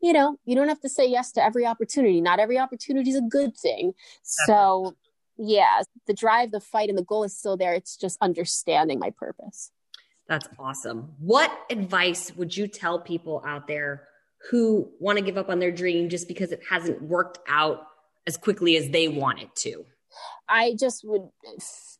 [0.00, 3.16] you know you don't have to say yes to every opportunity not every opportunity is
[3.16, 3.92] a good thing
[4.22, 4.94] so
[5.36, 9.10] yeah the drive the fight and the goal is still there it's just understanding my
[9.10, 9.70] purpose
[10.26, 11.12] That's awesome.
[11.18, 14.08] What advice would you tell people out there
[14.50, 17.86] who want to give up on their dream just because it hasn't worked out
[18.26, 19.84] as quickly as they want it to?
[20.48, 21.28] I just would,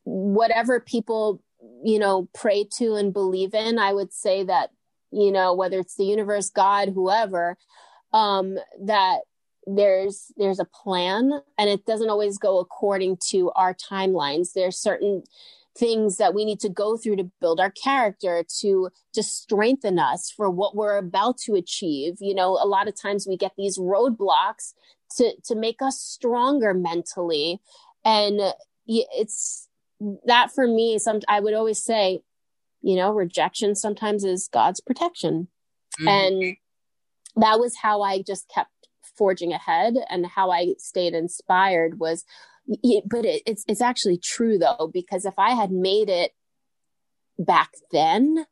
[0.05, 1.43] whatever people,
[1.83, 4.71] you know, pray to and believe in, I would say that,
[5.11, 7.57] you know, whether it's the universe, God, whoever,
[8.13, 9.21] um, that
[9.67, 14.53] there's there's a plan and it doesn't always go according to our timelines.
[14.53, 15.23] There's certain
[15.77, 20.31] things that we need to go through to build our character to to strengthen us
[20.31, 22.17] for what we're about to achieve.
[22.21, 24.75] You know a lot of times we get these roadblocks
[25.17, 27.61] to to make us stronger mentally
[28.05, 28.41] and
[28.87, 29.69] it's
[30.27, 32.23] that for me some i would always say
[32.85, 35.49] you know, rejection sometimes is God's protection.
[35.99, 36.09] Mm-hmm.
[36.09, 36.57] And
[37.37, 38.71] that was how I just kept
[39.17, 42.25] forging ahead and how I stayed inspired was
[42.67, 46.33] but it, it's it's actually true though because if I had made it
[47.39, 48.47] back then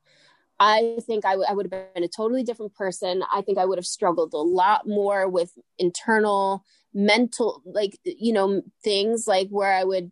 [0.61, 3.25] I think I, w- I would have been a totally different person.
[3.33, 6.63] I think I would have struggled a lot more with internal
[6.95, 10.11] mental, like, you know, things like where I would,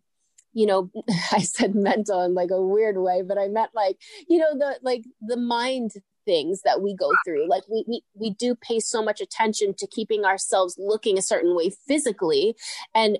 [0.53, 0.91] you know,
[1.31, 4.79] I said mental in like a weird way, but I meant like, you know, the,
[4.81, 5.93] like the mind
[6.25, 7.47] things that we go through.
[7.49, 11.55] Like we, we, we do pay so much attention to keeping ourselves looking a certain
[11.55, 12.55] way physically.
[12.93, 13.19] And,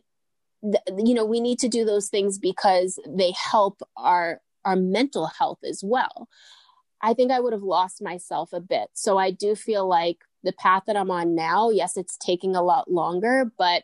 [0.63, 5.27] th- you know, we need to do those things because they help our, our mental
[5.27, 6.27] health as well.
[7.01, 8.89] I think I would have lost myself a bit.
[8.93, 12.63] So I do feel like the path that I'm on now, yes, it's taking a
[12.63, 13.83] lot longer, but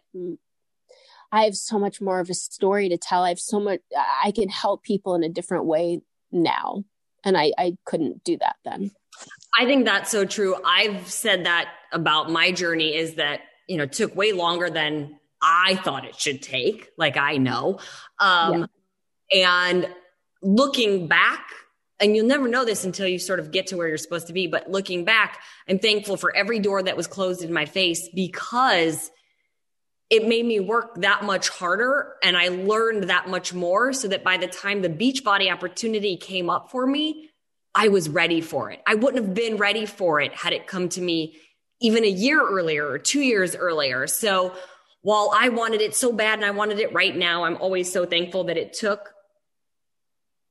[1.31, 3.23] I have so much more of a story to tell.
[3.23, 3.81] I have so much,
[4.23, 6.01] I can help people in a different way
[6.31, 6.83] now.
[7.23, 8.91] And I, I couldn't do that then.
[9.57, 10.55] I think that's so true.
[10.63, 15.75] I've said that about my journey is that, you know, took way longer than I
[15.75, 16.89] thought it should take.
[16.97, 17.79] Like I know.
[18.19, 18.67] Um,
[19.31, 19.45] yeah.
[19.49, 19.89] and
[20.41, 21.49] looking back,
[21.99, 24.33] and you'll never know this until you sort of get to where you're supposed to
[24.33, 24.47] be.
[24.47, 29.09] But looking back, I'm thankful for every door that was closed in my face because
[30.09, 34.23] it made me work that much harder and I learned that much more so that
[34.23, 37.29] by the time the Beachbody opportunity came up for me,
[37.75, 38.81] I was ready for it.
[38.87, 41.37] I wouldn't have been ready for it had it come to me
[41.79, 44.07] even a year earlier or two years earlier.
[44.07, 44.55] So
[45.01, 48.05] while I wanted it so bad and I wanted it right now, I'm always so
[48.05, 49.13] thankful that it took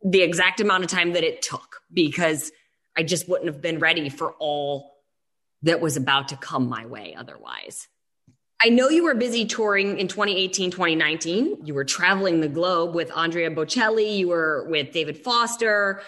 [0.04, 2.52] the exact amount of time that it took because
[2.96, 4.92] I just wouldn't have been ready for all
[5.62, 7.88] that was about to come my way otherwise.
[8.62, 11.66] I know you were busy touring in 2018, 2019.
[11.66, 16.00] You were traveling the globe with Andrea Bocelli, you were with David Foster,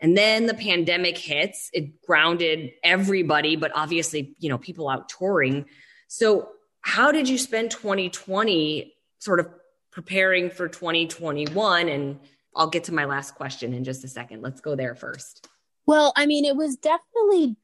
[0.00, 1.68] and then the pandemic hits.
[1.72, 5.66] It grounded everybody, but obviously, you know, people out touring.
[6.06, 9.48] So, how did you spend 2020 sort of
[9.90, 12.20] preparing for 2021 and
[12.56, 14.42] I'll get to my last question in just a second.
[14.42, 15.48] Let's go there first.
[15.86, 17.56] Well, I mean, it was definitely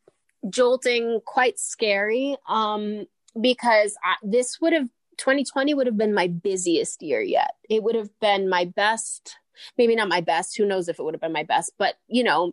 [0.48, 3.06] jolting, quite scary, um,
[3.40, 4.88] because I, this would have
[5.18, 7.52] 2020 would have been my busiest year yet.
[7.68, 9.36] It would have been my best,
[9.78, 10.56] maybe not my best.
[10.56, 12.52] Who knows if it would have been my best, but you know,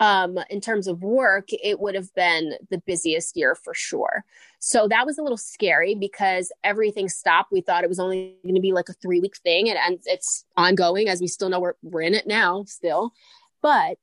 [0.00, 4.24] um, in terms of work, it would have been the busiest year for sure.
[4.66, 7.52] So that was a little scary because everything stopped.
[7.52, 9.98] We thought it was only going to be like a three week thing, and, and
[10.06, 13.12] it's ongoing as we still know we're, we're in it now still.
[13.60, 13.98] But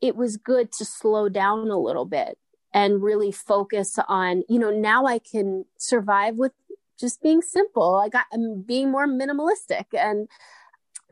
[0.00, 2.36] it was good to slow down a little bit
[2.72, 6.50] and really focus on, you know, now I can survive with
[6.98, 7.94] just being simple.
[7.94, 10.28] I got I'm being more minimalistic and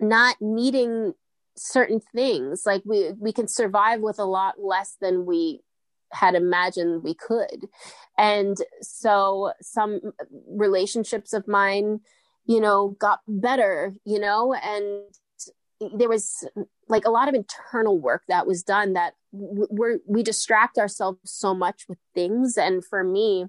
[0.00, 1.14] not needing
[1.56, 5.60] certain things like we we can survive with a lot less than we
[6.12, 7.68] had imagined we could.
[8.18, 10.00] And so some
[10.48, 12.00] relationships of mine
[12.44, 15.04] you know got better you know and
[15.96, 16.46] there was
[16.88, 21.54] like a lot of internal work that was done that we're, we distract ourselves so
[21.54, 22.56] much with things.
[22.56, 23.46] And for me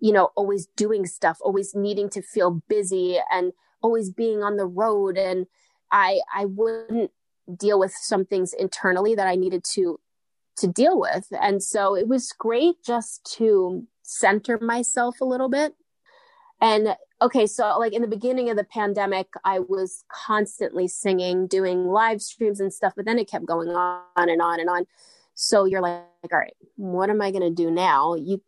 [0.00, 3.52] you know always doing stuff always needing to feel busy and
[3.82, 5.16] always being on the road.
[5.16, 5.46] And
[5.90, 7.10] I I wouldn't
[7.56, 9.98] deal with some things internally that I needed to
[10.58, 11.26] to deal with.
[11.40, 15.74] And so it was great just to center myself a little bit.
[16.60, 21.86] And okay, so like in the beginning of the pandemic, I was constantly singing, doing
[21.86, 24.86] live streams and stuff, but then it kept going on and on and on.
[25.34, 26.02] So you're like,
[26.32, 28.14] all right, what am I going to do now?
[28.14, 28.42] You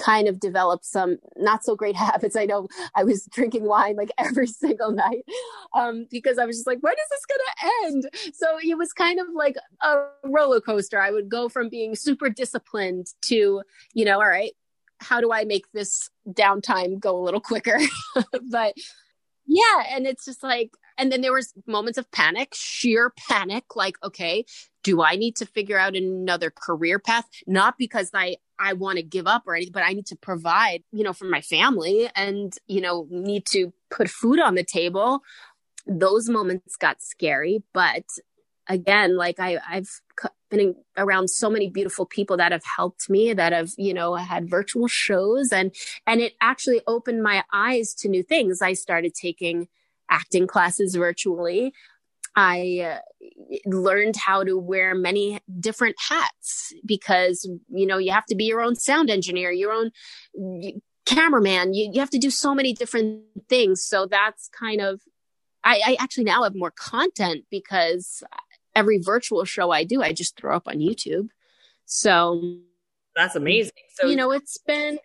[0.00, 2.34] kind of developed some not so great habits.
[2.34, 5.24] I know I was drinking wine like every single night
[5.74, 8.34] um, because I was just like, when is this going to end?
[8.34, 11.00] So it was kind of like a roller coaster.
[11.00, 13.62] I would go from being super disciplined to,
[13.94, 14.52] you know, all right,
[14.98, 17.78] how do I make this downtime go a little quicker?
[18.50, 18.74] but
[19.46, 20.70] yeah, and it's just like,
[21.00, 24.44] and then there was moments of panic, sheer panic, like, okay,
[24.82, 27.24] do I need to figure out another career path?
[27.46, 30.82] Not because I I want to give up or anything, but I need to provide,
[30.92, 35.22] you know, for my family and, you know, need to put food on the table.
[35.86, 38.04] Those moments got scary, but
[38.68, 39.88] again, like I, I've
[40.50, 44.50] been around so many beautiful people that have helped me, that have, you know, had
[44.50, 45.74] virtual shows and,
[46.06, 48.60] and it actually opened my eyes to new things.
[48.60, 49.68] I started taking
[50.10, 51.72] acting classes virtually.
[52.36, 58.36] I uh, learned how to wear many different hats because, you know, you have to
[58.36, 59.90] be your own sound engineer, your own
[61.06, 61.74] cameraman.
[61.74, 63.84] You, you have to do so many different things.
[63.84, 65.00] So that's kind of,
[65.64, 68.22] I, I actually now have more content because
[68.74, 71.28] every virtual show I do, I just throw up on YouTube.
[71.84, 72.60] So
[73.16, 73.72] that's amazing.
[73.94, 74.98] So you know, it's been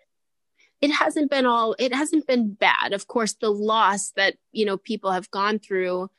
[0.86, 2.94] it hasn't been all it hasn't been bad.
[2.94, 6.10] Of course, the loss that, you know, people have gone through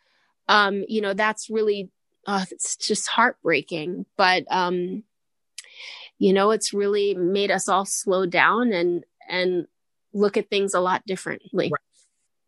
[0.49, 1.91] um, you know, that's really
[2.27, 4.07] uh, it's just heartbreaking.
[4.17, 5.05] But um,
[6.19, 9.67] you know, it's really made us all slow down and and
[10.13, 11.71] look at things a lot differently.
[11.73, 11.81] Right.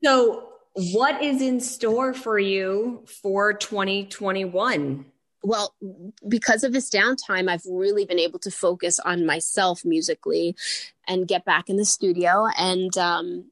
[0.05, 0.49] So,
[0.93, 5.05] what is in store for you for 2021?
[5.43, 5.75] Well,
[6.27, 10.57] because of this downtime, I've really been able to focus on myself musically
[11.07, 12.49] and get back in the studio.
[12.59, 13.51] And um,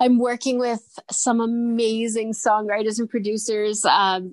[0.00, 3.84] I'm working with some amazing songwriters and producers.
[3.84, 4.32] Um,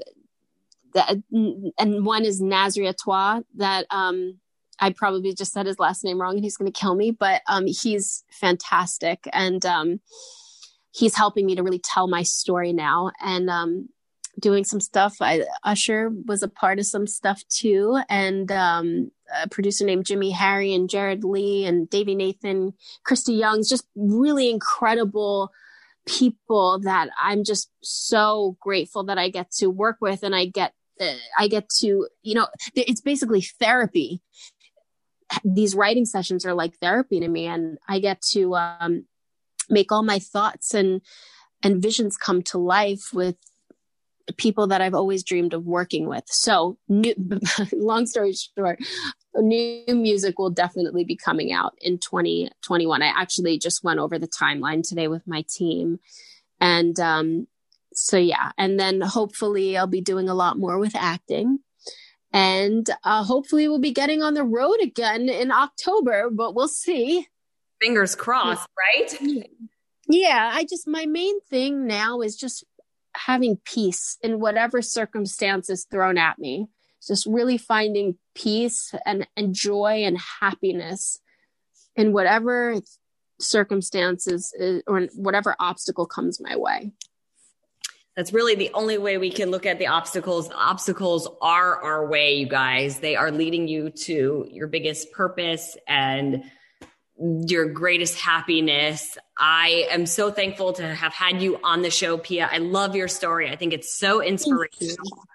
[0.94, 4.40] that, and one is Nasri Atweh, that um,
[4.80, 7.42] I probably just said his last name wrong and he's going to kill me, but
[7.48, 9.28] um, he's fantastic.
[9.34, 10.00] And um,
[10.92, 13.90] he's helping me to really tell my story now and um,
[14.40, 15.18] doing some stuff.
[15.22, 18.00] I, Usher was a part of some stuff too.
[18.10, 19.12] And um,
[19.44, 22.74] a producer named Jimmy Harry and Jared Lee and Davey Nathan,
[23.04, 25.52] Christy Young's just really incredible
[26.06, 30.74] people that I'm just so grateful that I get to work with and I get
[31.02, 34.22] uh, I get to, you know, it's basically therapy
[35.44, 39.06] these writing sessions are like therapy to me and i get to um,
[39.70, 41.02] make all my thoughts and
[41.62, 43.36] and visions come to life with
[44.38, 46.24] people that i've always dreamed of working with.
[46.28, 47.14] So new,
[47.74, 48.80] long story short
[49.36, 54.28] new music will definitely be coming out in 2021 i actually just went over the
[54.28, 56.00] timeline today with my team.
[56.62, 57.48] And um,
[57.94, 58.52] so yeah.
[58.58, 61.60] And then hopefully i'll be doing a lot more with acting.
[62.32, 67.28] And uh, hopefully we'll be getting on the road again in October, but we'll see.
[67.82, 69.48] Fingers crossed, right?
[70.08, 72.64] Yeah, I just my main thing now is just
[73.16, 76.68] having peace in whatever circumstances thrown at me.
[77.06, 81.20] Just really finding peace and, and joy and happiness
[81.96, 82.76] in whatever
[83.40, 86.92] circumstances is, or whatever obstacle comes my way.
[88.18, 90.50] That's really the only way we can look at the obstacles.
[90.50, 93.00] The obstacles are our way, you guys.
[93.00, 96.44] They are leading you to your biggest purpose and
[97.20, 99.18] your greatest happiness.
[99.38, 102.50] I am so thankful to have had you on the show, Pia.
[102.52, 103.50] I love your story.
[103.50, 105.28] I think it's so inspirational.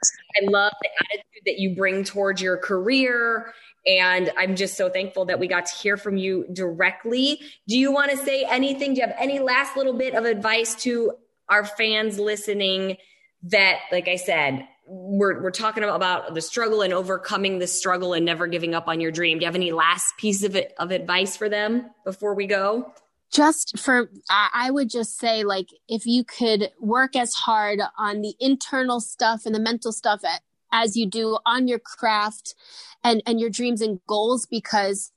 [0.42, 3.52] I love the attitude that you bring towards your career.
[3.86, 7.40] And I'm just so thankful that we got to hear from you directly.
[7.68, 8.94] Do you want to say anything?
[8.94, 11.12] Do you have any last little bit of advice to
[11.50, 12.96] our fans listening
[13.42, 18.24] that, like I said, we're we're talking about the struggle and overcoming the struggle and
[18.24, 19.38] never giving up on your dream.
[19.38, 22.92] Do you have any last piece of it, of advice for them before we go?
[23.32, 28.34] Just for I would just say like if you could work as hard on the
[28.38, 30.22] internal stuff and the mental stuff
[30.70, 32.54] as you do on your craft
[33.02, 35.10] and and your dreams and goals because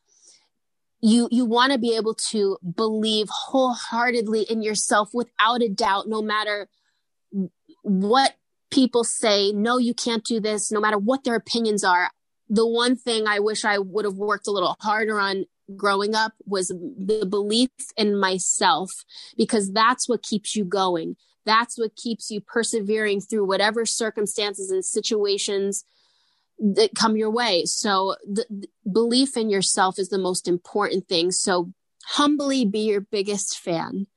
[1.01, 6.21] you you want to be able to believe wholeheartedly in yourself without a doubt no
[6.21, 6.69] matter
[7.83, 8.35] what
[8.71, 12.09] people say no you can't do this no matter what their opinions are
[12.49, 15.45] the one thing i wish i would have worked a little harder on
[15.75, 19.03] growing up was the belief in myself
[19.35, 21.15] because that's what keeps you going
[21.45, 25.85] that's what keeps you persevering through whatever circumstances and situations
[26.59, 27.65] that come your way.
[27.65, 31.31] So the, the belief in yourself is the most important thing.
[31.31, 31.71] So
[32.09, 34.07] humbly be your biggest fan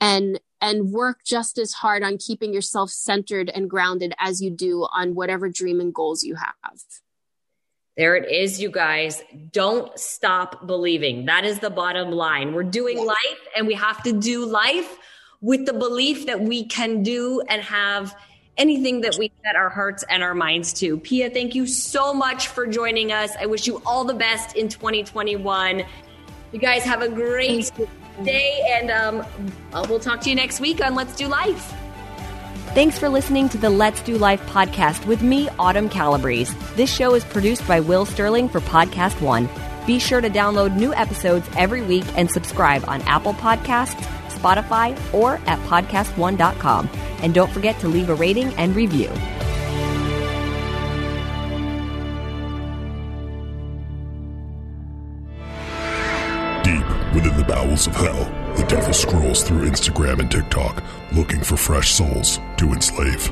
[0.00, 4.86] and and work just as hard on keeping yourself centered and grounded as you do
[4.92, 6.82] on whatever dream and goals you have.
[7.96, 9.22] There it is, you guys.
[9.50, 11.26] Don't stop believing.
[11.26, 12.52] That is the bottom line.
[12.52, 14.98] We're doing life and we have to do life
[15.40, 18.14] with the belief that we can do and have
[18.58, 20.98] anything that we set our hearts and our minds to.
[20.98, 23.34] Pia, thank you so much for joining us.
[23.40, 25.84] I wish you all the best in 2021.
[26.52, 27.70] You guys have a great
[28.24, 29.26] day, and um,
[29.88, 31.74] we'll talk to you next week on Let's Do Life.
[32.74, 36.54] Thanks for listening to the Let's Do Life podcast with me, Autumn Calabrese.
[36.74, 39.48] This show is produced by Will Sterling for Podcast One.
[39.86, 45.34] Be sure to download new episodes every week and subscribe on Apple Podcasts, Spotify, or
[45.46, 46.88] at podcastone.com.
[47.22, 49.10] And don't forget to leave a rating and review.
[57.18, 58.24] Within the bowels of hell,
[58.56, 63.26] the devil scrolls through Instagram and TikTok looking for fresh souls to enslave.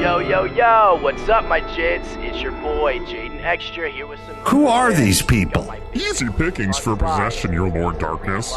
[0.00, 2.00] Yo, yo, yo, what's up, my jits?
[2.00, 4.34] It's it's your boy, Jaden Extra, here with some.
[4.46, 5.70] Who are these people?
[5.92, 8.54] Easy pickings for possession, your Lord Darkness.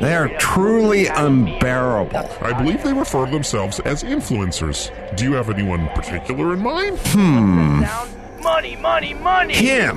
[0.00, 2.30] they are truly unbearable.
[2.40, 4.90] I believe they refer to themselves as influencers.
[5.16, 6.98] Do you have anyone particular in mind?
[6.98, 7.82] Hmm.
[8.44, 9.54] Money, money, money!
[9.54, 9.96] Him!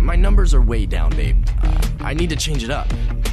[0.00, 1.44] My numbers are way down, babe.
[1.60, 2.86] Uh, I need to change it up.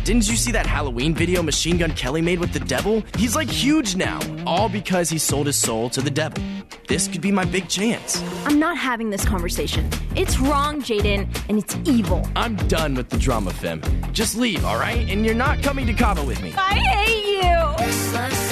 [0.04, 3.04] Didn't you see that Halloween video Machine Gun Kelly made with the devil?
[3.16, 6.44] He's like huge now, all because he sold his soul to the devil.
[6.88, 8.20] This could be my big chance.
[8.46, 9.88] I'm not having this conversation.
[10.16, 12.28] It's wrong, Jaden, and it's evil.
[12.36, 13.84] I'm done with the drama, Fem.
[14.14, 15.08] Just leave, all right?
[15.12, 16.56] And you're not coming to Cabo with me.
[16.58, 18.47] I hate you!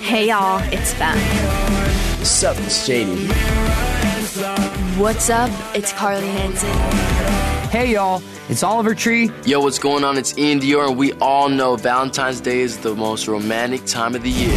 [0.00, 1.18] Hey y'all, it's Ben.
[2.18, 3.28] What's up, it's JD.
[4.96, 5.50] What's up?
[5.74, 6.70] It's Carly Hansen.
[7.70, 9.32] Hey y'all, it's Oliver Tree.
[9.44, 10.16] Yo, what's going on?
[10.16, 14.22] It's Iann Dior, and we all know Valentine's Day is the most romantic time of
[14.22, 14.56] the year.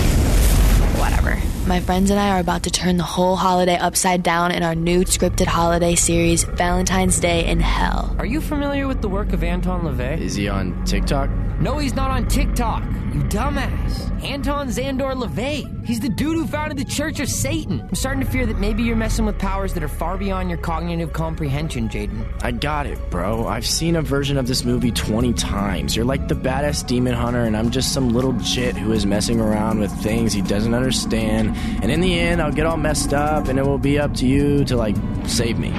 [0.99, 1.46] Whatever.
[1.67, 4.73] My friends and I are about to turn the whole holiday upside down in our
[4.73, 8.15] new scripted holiday series, Valentine's Day in Hell.
[8.19, 10.21] Are you familiar with the work of Anton LaVey?
[10.21, 11.29] Is he on TikTok?
[11.59, 12.83] No, he's not on TikTok.
[13.17, 14.23] You dumbass.
[14.23, 15.83] Anton Szandor LaVey.
[15.83, 17.81] He's the dude who founded the Church of Satan.
[17.81, 20.59] I'm starting to fear that maybe you're messing with powers that are far beyond your
[20.59, 22.27] cognitive comprehension, Jaden.
[22.43, 23.47] I got it, bro.
[23.47, 25.95] I've seen a version of this movie 20 times.
[25.95, 29.39] You're like the badass demon hunter, and I'm just some little jit who is messing
[29.39, 31.57] around with things he doesn't understand.
[31.81, 34.27] And in the end, I'll get all messed up, and it will be up to
[34.27, 34.95] you to, like,
[35.25, 35.73] save me.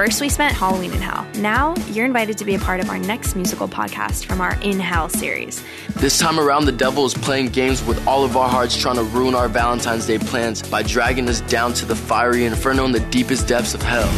[0.00, 1.26] First, we spent Halloween in Hell.
[1.42, 4.80] Now, you're invited to be a part of our next musical podcast from our In
[4.80, 5.62] Hell series.
[5.96, 9.02] This time around, the devil is playing games with all of our hearts, trying to
[9.02, 13.00] ruin our Valentine's Day plans by dragging us down to the fiery inferno in the
[13.10, 14.08] deepest depths of hell.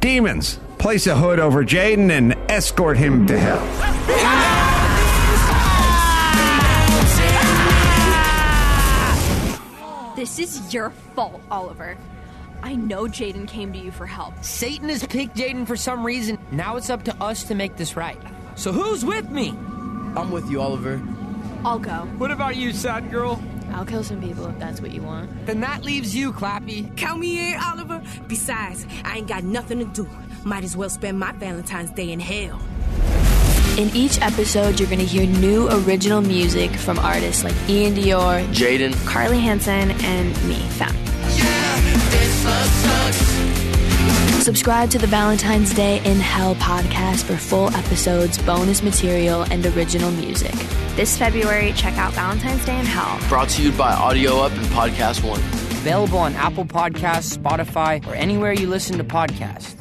[0.00, 3.66] Demons, place a hood over Jaden and escort him to hell.
[10.16, 11.98] This is your fault, Oliver.
[12.62, 14.34] I know Jaden came to you for help.
[14.42, 16.38] Satan has picked Jaden for some reason.
[16.50, 18.20] Now it's up to us to make this right.
[18.54, 19.50] So who's with me?
[20.16, 21.00] I'm with you, Oliver.
[21.64, 22.06] I'll go.
[22.18, 23.42] What about you, sad girl?
[23.72, 25.46] I'll kill some people if that's what you want.
[25.46, 26.94] Then that leaves you, Clappy.
[26.96, 28.02] Count me in, Oliver.
[28.26, 30.08] Besides, I ain't got nothing to do.
[30.44, 32.60] Might as well spend my Valentine's Day in hell.
[33.78, 38.44] In each episode, you're going to hear new original music from artists like Iann Dior,
[38.52, 40.94] Jaden, Carly Hansen, and me, Fem.
[44.42, 50.10] Subscribe to the Valentine's Day in Hell podcast for full episodes, bonus material, and original
[50.10, 50.54] music.
[50.96, 53.18] This February, check out Valentine's Day in Hell.
[53.28, 55.40] Brought to you by Audio Up and Podcast One.
[55.40, 59.76] Available on Apple Podcasts, Spotify, or anywhere you listen to podcasts.